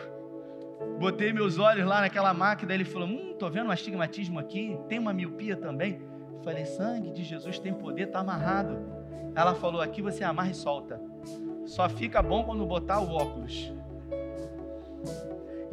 Botei 1.00 1.32
meus 1.32 1.58
olhos 1.58 1.86
lá 1.86 2.02
naquela 2.02 2.34
máquina, 2.34 2.74
ele 2.74 2.84
falou: 2.84 3.08
"Hum, 3.08 3.36
tô 3.38 3.50
vendo 3.50 3.68
um 3.68 3.72
astigmatismo 3.72 4.40
aqui, 4.40 4.78
tem 4.90 5.00
uma 5.00 5.14
miopia 5.14 5.56
também". 5.56 6.02
Falei: 6.44 6.66
"Sangue 6.66 7.12
de 7.12 7.24
Jesus 7.24 7.60
tem 7.60 7.74
poder, 7.74 8.08
tá 8.08 8.20
amarrado". 8.20 8.78
Ela 9.36 9.56
falou: 9.56 9.82
"Aqui 9.82 10.02
você 10.02 10.24
amarra 10.24 10.52
e 10.52 10.56
solta. 10.56 11.02
Só 11.66 11.88
fica 11.88 12.22
bom 12.22 12.44
quando 12.44 12.66
botar 12.66 13.00
o 13.00 13.12
óculos". 13.12 13.74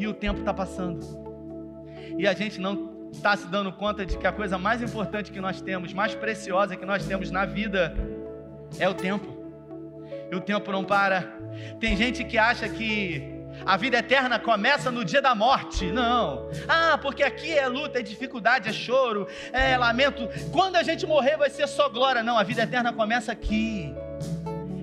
E 0.01 0.09
o 0.09 0.13
tempo 0.13 0.41
está 0.41 0.53
passando 0.53 1.31
e 2.19 2.27
a 2.27 2.35
gente 2.35 2.61
não 2.61 3.11
está 3.11 3.35
se 3.37 3.47
dando 3.47 3.73
conta 3.73 4.05
de 4.05 4.19
que 4.19 4.27
a 4.27 4.33
coisa 4.33 4.59
mais 4.59 4.83
importante 4.83 5.33
que 5.33 5.41
nós 5.41 5.61
temos, 5.61 5.93
mais 5.93 6.15
preciosa 6.15 6.77
que 6.77 6.85
nós 6.85 7.07
temos 7.07 7.31
na 7.31 7.45
vida, 7.45 7.95
é 8.79 8.87
o 8.89 8.93
tempo. 8.93 9.27
E 10.31 10.35
o 10.35 10.41
tempo 10.41 10.71
não 10.71 10.85
para. 10.85 11.23
Tem 11.81 11.97
gente 11.97 12.23
que 12.23 12.37
acha 12.37 12.69
que 12.69 13.41
a 13.65 13.77
vida 13.77 13.99
eterna 13.99 14.39
começa 14.39 14.91
no 14.91 15.03
dia 15.03 15.23
da 15.23 15.35
morte. 15.35 15.91
Não. 15.91 16.49
Ah, 16.69 16.99
porque 17.01 17.23
aqui 17.23 17.57
é 17.57 17.67
luta, 17.67 17.99
é 17.99 18.03
dificuldade, 18.03 18.69
é 18.69 18.73
choro, 18.73 19.27
é 19.53 19.79
lamento. 19.79 20.29
Quando 20.53 20.77
a 20.77 20.83
gente 20.83 21.07
morrer 21.07 21.37
vai 21.37 21.49
ser 21.49 21.67
só 21.67 21.89
glória. 21.89 22.23
Não, 22.23 22.39
a 22.39 22.43
vida 22.43 22.63
eterna 22.63 22.93
começa 22.93 23.33
aqui. 23.33 23.95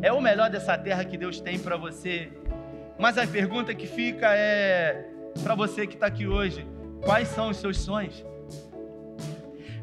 É 0.01 0.12
o 0.12 0.19
melhor 0.19 0.49
dessa 0.49 0.77
terra 0.77 1.06
que 1.06 1.17
Deus 1.17 1.39
tem 1.39 1.58
para 1.58 1.77
você. 1.77 2.30
Mas 2.99 3.17
a 3.17 3.27
pergunta 3.27 3.73
que 3.75 3.86
fica 3.86 4.33
é 4.33 5.10
para 5.43 5.53
você 5.55 5.86
que 5.86 5.93
está 5.93 6.07
aqui 6.07 6.27
hoje: 6.27 6.65
Quais 7.01 7.27
são 7.27 7.49
os 7.49 7.57
seus 7.57 7.77
sonhos? 7.79 8.25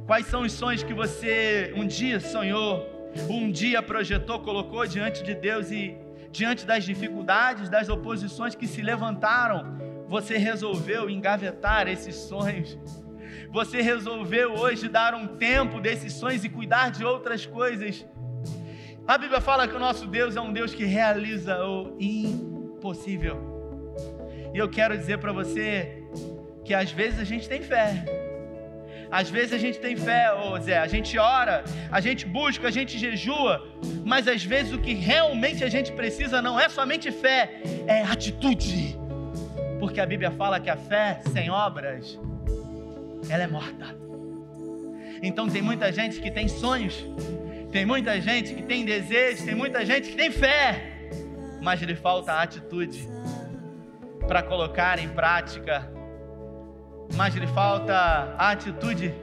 Quais 0.07 0.27
são 0.27 0.43
os 0.43 0.53
sonhos 0.53 0.83
que 0.83 0.93
você 0.93 1.73
um 1.77 1.87
dia 1.87 2.21
sonhou, 2.21 2.87
um 3.31 3.51
dia 3.51 3.83
projetou, 3.83 4.41
colocou 4.41 4.87
diante 4.87 5.23
de 5.23 5.35
Deus 5.35 5.71
e 5.71 5.97
diante 6.31 6.67
das 6.67 6.85
dificuldades, 6.85 7.71
das 7.71 7.89
oposições 7.89 8.55
que 8.55 8.67
se 8.67 8.83
levantaram, 8.83 9.79
você 10.09 10.37
resolveu 10.37 11.09
engavetar 11.09 11.89
esses 11.89 12.17
sonhos? 12.17 12.77
Você 13.51 13.81
resolveu 13.81 14.53
hoje 14.53 14.89
dar 14.89 15.15
um 15.15 15.27
tempo 15.27 15.81
desses 15.81 16.13
sonhos 16.13 16.45
e 16.45 16.49
cuidar 16.49 16.91
de 16.91 17.05
outras 17.05 17.47
coisas? 17.47 18.05
A 19.07 19.17
Bíblia 19.17 19.41
fala 19.41 19.69
que 19.69 19.77
o 19.77 19.79
nosso 19.79 20.07
Deus 20.07 20.37
é 20.37 20.41
um 20.41 20.53
Deus 20.53 20.75
que 20.75 20.85
realiza 20.85 21.65
o 21.65 21.97
impossível. 22.01 22.54
E 24.53 24.59
eu 24.59 24.69
quero 24.69 24.97
dizer 24.97 25.19
para 25.19 25.33
você 25.33 26.03
que 26.65 26.75
às 26.75 26.91
vezes 26.93 27.19
a 27.19 27.25
gente 27.25 27.49
tem 27.49 27.63
fé, 27.63 28.05
Às 29.11 29.31
vezes 29.31 29.53
a 29.53 29.59
gente 29.59 29.79
tem 29.79 29.95
fé, 29.97 30.33
ô 30.33 30.59
Zé, 30.59 30.79
a 30.79 30.89
gente 30.89 31.17
ora, 31.19 31.63
a 31.91 32.01
gente 32.01 32.27
busca, 32.27 32.67
a 32.67 32.71
gente 32.71 32.99
jejua, 32.99 33.63
mas 34.05 34.27
às 34.27 34.43
vezes 34.45 34.73
o 34.73 34.79
que 34.79 34.93
realmente 34.93 35.63
a 35.63 35.69
gente 35.69 35.93
precisa 35.93 36.43
não 36.43 36.59
é 36.59 36.69
somente 36.69 37.13
fé, 37.13 37.61
é 37.87 38.03
atitude. 38.03 38.99
Porque 39.79 40.01
a 40.01 40.07
Bíblia 40.07 40.31
fala 40.33 40.59
que 40.59 40.69
a 40.69 40.77
fé 40.77 41.21
sem 41.33 41.49
obras, 41.49 42.19
ela 43.29 43.45
é 43.45 43.47
morta. 43.47 43.95
Então 45.23 45.49
tem 45.49 45.63
muita 45.63 45.93
gente 45.93 46.21
que 46.21 46.31
tem 46.31 46.49
sonhos, 46.49 47.07
tem 47.71 47.87
muita 47.87 48.21
gente 48.21 48.53
que 48.55 48.63
tem 48.63 48.85
desejos, 48.85 49.45
tem 49.45 49.55
muita 49.55 49.85
gente 49.87 50.11
que 50.11 50.17
tem 50.17 50.31
fé, 50.31 50.94
mas 51.65 51.81
lhe 51.81 51.97
falta 51.97 52.35
atitude 52.35 53.09
para 54.29 54.43
colocar 54.43 54.99
em 54.99 55.09
prática 55.09 55.91
mas 57.17 57.35
lhe 57.35 57.47
falta 57.49 58.35
atitude 58.39 59.15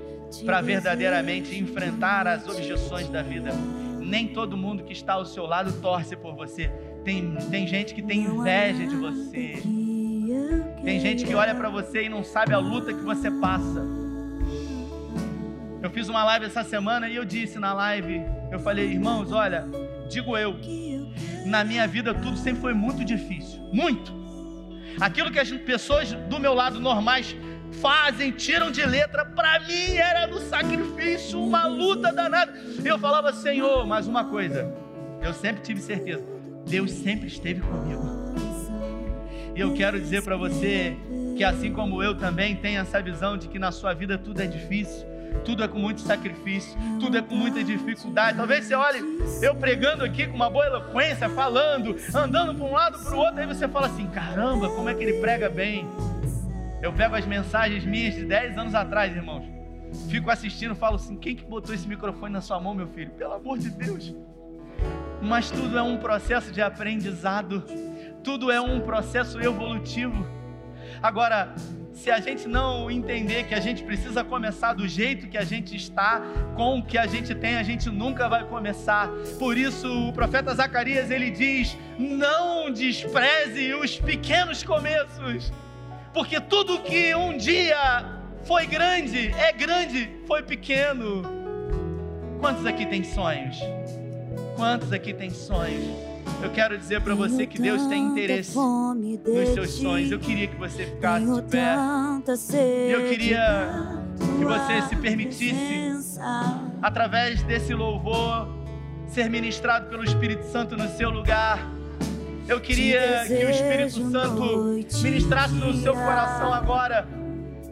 para 0.45 0.61
verdadeiramente 0.61 1.57
enfrentar 1.57 2.27
as 2.27 2.47
objeções 2.47 3.09
da 3.09 3.21
vida. 3.21 3.51
Nem 3.99 4.27
todo 4.27 4.55
mundo 4.55 4.83
que 4.83 4.93
está 4.93 5.13
ao 5.13 5.25
seu 5.25 5.45
lado 5.45 5.73
torce 5.81 6.15
por 6.15 6.35
você. 6.35 6.69
Tem, 7.03 7.35
tem 7.49 7.67
gente 7.67 7.93
que 7.93 8.01
tem 8.01 8.21
inveja 8.21 8.85
de 8.85 8.95
você. 8.95 9.61
Tem 10.83 10.99
gente 10.99 11.25
que 11.25 11.35
olha 11.35 11.53
para 11.53 11.69
você 11.69 12.03
e 12.03 12.09
não 12.09 12.23
sabe 12.23 12.53
a 12.53 12.59
luta 12.59 12.93
que 12.93 13.01
você 13.01 13.29
passa. 13.29 13.85
Eu 15.81 15.89
fiz 15.89 16.07
uma 16.07 16.23
live 16.23 16.45
essa 16.45 16.63
semana 16.63 17.09
e 17.09 17.15
eu 17.15 17.25
disse 17.25 17.59
na 17.59 17.73
live, 17.73 18.21
eu 18.51 18.59
falei, 18.59 18.91
irmãos, 18.91 19.31
olha, 19.31 19.65
digo 20.11 20.37
eu, 20.37 20.55
na 21.45 21.63
minha 21.63 21.87
vida 21.87 22.13
tudo 22.13 22.37
sempre 22.37 22.61
foi 22.61 22.73
muito 22.73 23.03
difícil, 23.03 23.59
muito. 23.71 24.13
Aquilo 24.99 25.31
que 25.31 25.39
as 25.39 25.49
pessoas 25.49 26.11
do 26.11 26.39
meu 26.39 26.53
lado 26.53 26.79
normais 26.79 27.35
fazem, 27.81 28.31
tiram 28.31 28.69
de 28.69 28.85
letra. 28.85 29.25
Para 29.25 29.59
mim 29.61 29.95
era 29.95 30.27
no 30.27 30.39
sacrifício, 30.39 31.41
uma 31.41 31.65
luta 31.65 32.11
danada. 32.11 32.53
Eu 32.83 32.99
falava, 32.99 33.31
Senhor, 33.31 33.87
mais 33.87 34.05
uma 34.05 34.25
coisa, 34.25 34.71
eu 35.21 35.33
sempre 35.33 35.63
tive 35.63 35.79
certeza, 35.79 36.23
Deus 36.67 36.91
sempre 36.91 37.27
esteve 37.27 37.61
comigo. 37.61 38.21
E 39.55 39.59
eu 39.59 39.73
quero 39.73 39.99
dizer 39.99 40.23
para 40.23 40.35
você 40.35 40.95
que 41.35 41.43
assim 41.43 41.73
como 41.73 42.03
eu 42.03 42.15
também 42.15 42.55
tenho 42.55 42.81
essa 42.81 43.01
visão 43.01 43.37
de 43.37 43.47
que 43.47 43.57
na 43.57 43.71
sua 43.71 43.93
vida 43.93 44.17
tudo 44.17 44.41
é 44.41 44.47
difícil, 44.47 45.05
tudo 45.43 45.63
é 45.63 45.67
com 45.67 45.79
muito 45.79 46.01
sacrifício, 46.01 46.77
tudo 46.99 47.17
é 47.17 47.21
com 47.21 47.35
muita 47.35 47.63
dificuldade. 47.63 48.37
Talvez 48.37 48.65
você 48.65 48.75
olhe 48.75 49.01
eu 49.41 49.55
pregando 49.55 50.03
aqui 50.03 50.27
com 50.27 50.35
uma 50.35 50.49
boa 50.49 50.65
eloquência, 50.65 51.29
falando, 51.29 51.95
andando 52.13 52.55
para 52.55 52.65
um 52.65 52.71
lado 52.71 52.99
para 52.99 53.15
o 53.15 53.17
outro, 53.17 53.39
aí 53.39 53.47
você 53.47 53.67
fala 53.67 53.87
assim: 53.87 54.07
caramba, 54.07 54.69
como 54.69 54.89
é 54.89 54.93
que 54.93 55.03
ele 55.03 55.19
prega 55.19 55.49
bem. 55.49 55.87
Eu 56.81 56.91
pego 56.91 57.15
as 57.15 57.25
mensagens 57.25 57.85
minhas 57.85 58.15
de 58.15 58.25
10 58.25 58.57
anos 58.57 58.75
atrás, 58.75 59.15
irmãos. 59.15 59.45
Fico 60.09 60.29
assistindo, 60.29 60.75
falo 60.75 60.95
assim: 60.95 61.17
quem 61.17 61.35
que 61.35 61.43
botou 61.43 61.73
esse 61.73 61.87
microfone 61.87 62.33
na 62.33 62.41
sua 62.41 62.59
mão, 62.59 62.73
meu 62.73 62.87
filho? 62.87 63.11
Pelo 63.11 63.33
amor 63.33 63.57
de 63.57 63.69
Deus. 63.69 64.15
Mas 65.21 65.51
tudo 65.51 65.77
é 65.77 65.81
um 65.81 65.97
processo 65.97 66.51
de 66.51 66.61
aprendizado, 66.61 67.63
tudo 68.23 68.51
é 68.51 68.59
um 68.59 68.79
processo 68.79 69.39
evolutivo. 69.39 70.25
Agora, 71.01 71.53
se 71.93 72.09
a 72.09 72.19
gente 72.19 72.47
não 72.47 72.89
entender 72.89 73.43
que 73.43 73.53
a 73.53 73.59
gente 73.59 73.83
precisa 73.83 74.23
começar 74.23 74.73
do 74.73 74.87
jeito 74.87 75.27
que 75.27 75.37
a 75.37 75.43
gente 75.43 75.75
está, 75.75 76.21
com 76.55 76.79
o 76.79 76.83
que 76.83 76.97
a 76.97 77.05
gente 77.05 77.35
tem, 77.35 77.57
a 77.57 77.63
gente 77.63 77.89
nunca 77.89 78.29
vai 78.29 78.45
começar. 78.45 79.09
Por 79.37 79.57
isso, 79.57 79.87
o 80.07 80.13
profeta 80.13 80.53
Zacarias 80.53 81.11
ele 81.11 81.29
diz: 81.29 81.77
não 81.99 82.71
despreze 82.71 83.73
os 83.73 83.99
pequenos 83.99 84.63
começos. 84.63 85.51
Porque 86.13 86.41
tudo 86.41 86.79
que 86.79 87.15
um 87.15 87.37
dia 87.37 88.05
foi 88.43 88.65
grande, 88.65 89.31
é 89.37 89.51
grande, 89.51 90.09
foi 90.27 90.43
pequeno. 90.43 91.21
Quantos 92.39 92.65
aqui 92.65 92.85
tem 92.85 93.03
sonhos? 93.03 93.59
Quantos 94.55 94.91
aqui 94.91 95.13
tem 95.13 95.29
sonhos? 95.29 96.10
Eu 96.43 96.49
quero 96.51 96.77
dizer 96.77 97.01
para 97.01 97.13
você 97.13 97.45
que 97.45 97.61
Deus 97.61 97.85
tem 97.87 98.03
interesse 98.03 98.57
nos 98.57 99.49
seus 99.53 99.71
sonhos. 99.71 100.11
Eu 100.11 100.19
queria 100.19 100.47
que 100.47 100.55
você 100.55 100.85
ficasse 100.85 101.25
de 101.25 101.41
pé. 101.43 101.75
Eu 102.89 103.09
queria 103.09 104.03
que 104.17 104.45
você 104.45 104.81
se 104.89 104.95
permitisse, 104.95 106.19
através 106.81 107.43
desse 107.43 107.73
louvor, 107.73 108.47
ser 109.07 109.29
ministrado 109.29 109.87
pelo 109.87 110.03
Espírito 110.03 110.45
Santo 110.51 110.75
no 110.75 110.89
seu 110.89 111.09
lugar. 111.09 111.59
Eu 112.47 112.59
queria 112.59 113.23
que 113.27 113.45
o 113.45 113.49
Espírito 113.49 114.11
Santo 114.11 114.79
ministrasse 115.03 115.53
no 115.53 115.73
seu 115.75 115.93
coração 115.93 116.53
agora 116.53 117.07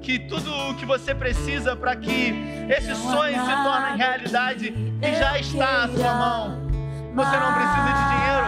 que 0.01 0.19
tudo 0.19 0.51
o 0.69 0.75
que 0.75 0.85
você 0.85 1.13
precisa 1.13 1.75
para 1.75 1.95
que 1.95 2.33
esse 2.69 2.95
sonho 2.95 3.45
se 3.45 3.51
torne 3.63 3.97
realidade 3.97 4.73
e 5.01 5.15
já 5.15 5.37
está 5.39 5.83
à 5.83 5.87
sua 5.89 6.13
mão. 6.13 6.69
Você 7.13 7.37
não 7.37 7.53
precisa 7.53 7.91
de 7.97 8.03
dinheiro, 8.15 8.45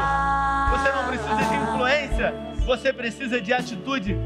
você 0.81 0.91
não 0.91 1.07
precisa 1.07 1.35
de 1.35 1.55
influência, 1.55 2.33
você 2.65 2.93
precisa 2.93 3.41
de 3.41 3.53
atitude. 3.53 4.17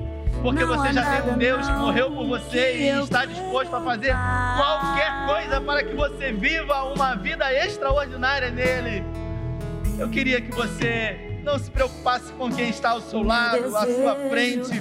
Porque 0.41 0.63
você 0.63 0.93
já 0.93 1.21
tem 1.21 1.31
um 1.31 1.37
Deus 1.37 1.65
que 1.67 1.73
morreu 1.73 2.11
por 2.11 2.27
você 2.27 2.77
e 2.77 2.87
está 3.01 3.25
disposto 3.25 3.75
a 3.75 3.81
fazer 3.81 4.15
qualquer 4.57 5.25
coisa 5.25 5.61
para 5.61 5.83
que 5.83 5.95
você 5.95 6.31
viva 6.31 6.83
uma 6.83 7.15
vida 7.15 7.51
extraordinária 7.53 8.51
nele. 8.51 9.03
Eu 9.97 10.09
queria 10.09 10.41
que 10.41 10.51
você 10.51 11.39
não 11.43 11.57
se 11.57 11.71
preocupasse 11.71 12.31
com 12.33 12.51
quem 12.51 12.69
está 12.69 12.91
ao 12.91 13.01
seu 13.01 13.23
lado, 13.23 13.75
à 13.75 13.85
sua 13.85 14.15
frente 14.29 14.71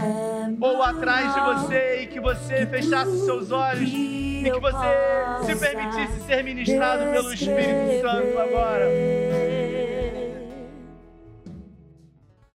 ou 0.60 0.82
atrás 0.82 1.34
de 1.34 1.40
você 1.40 2.00
e 2.02 2.06
que 2.08 2.20
você 2.20 2.66
fechasse 2.66 3.10
os 3.10 3.24
seus 3.24 3.50
olhos 3.50 3.88
e 3.88 4.42
que 4.44 4.60
você 4.60 5.46
se 5.46 5.56
permitisse 5.56 6.20
ser 6.26 6.42
ministrado 6.42 7.10
pelo 7.10 7.32
Espírito 7.32 8.02
Santo 8.02 8.38
agora. 8.38 9.63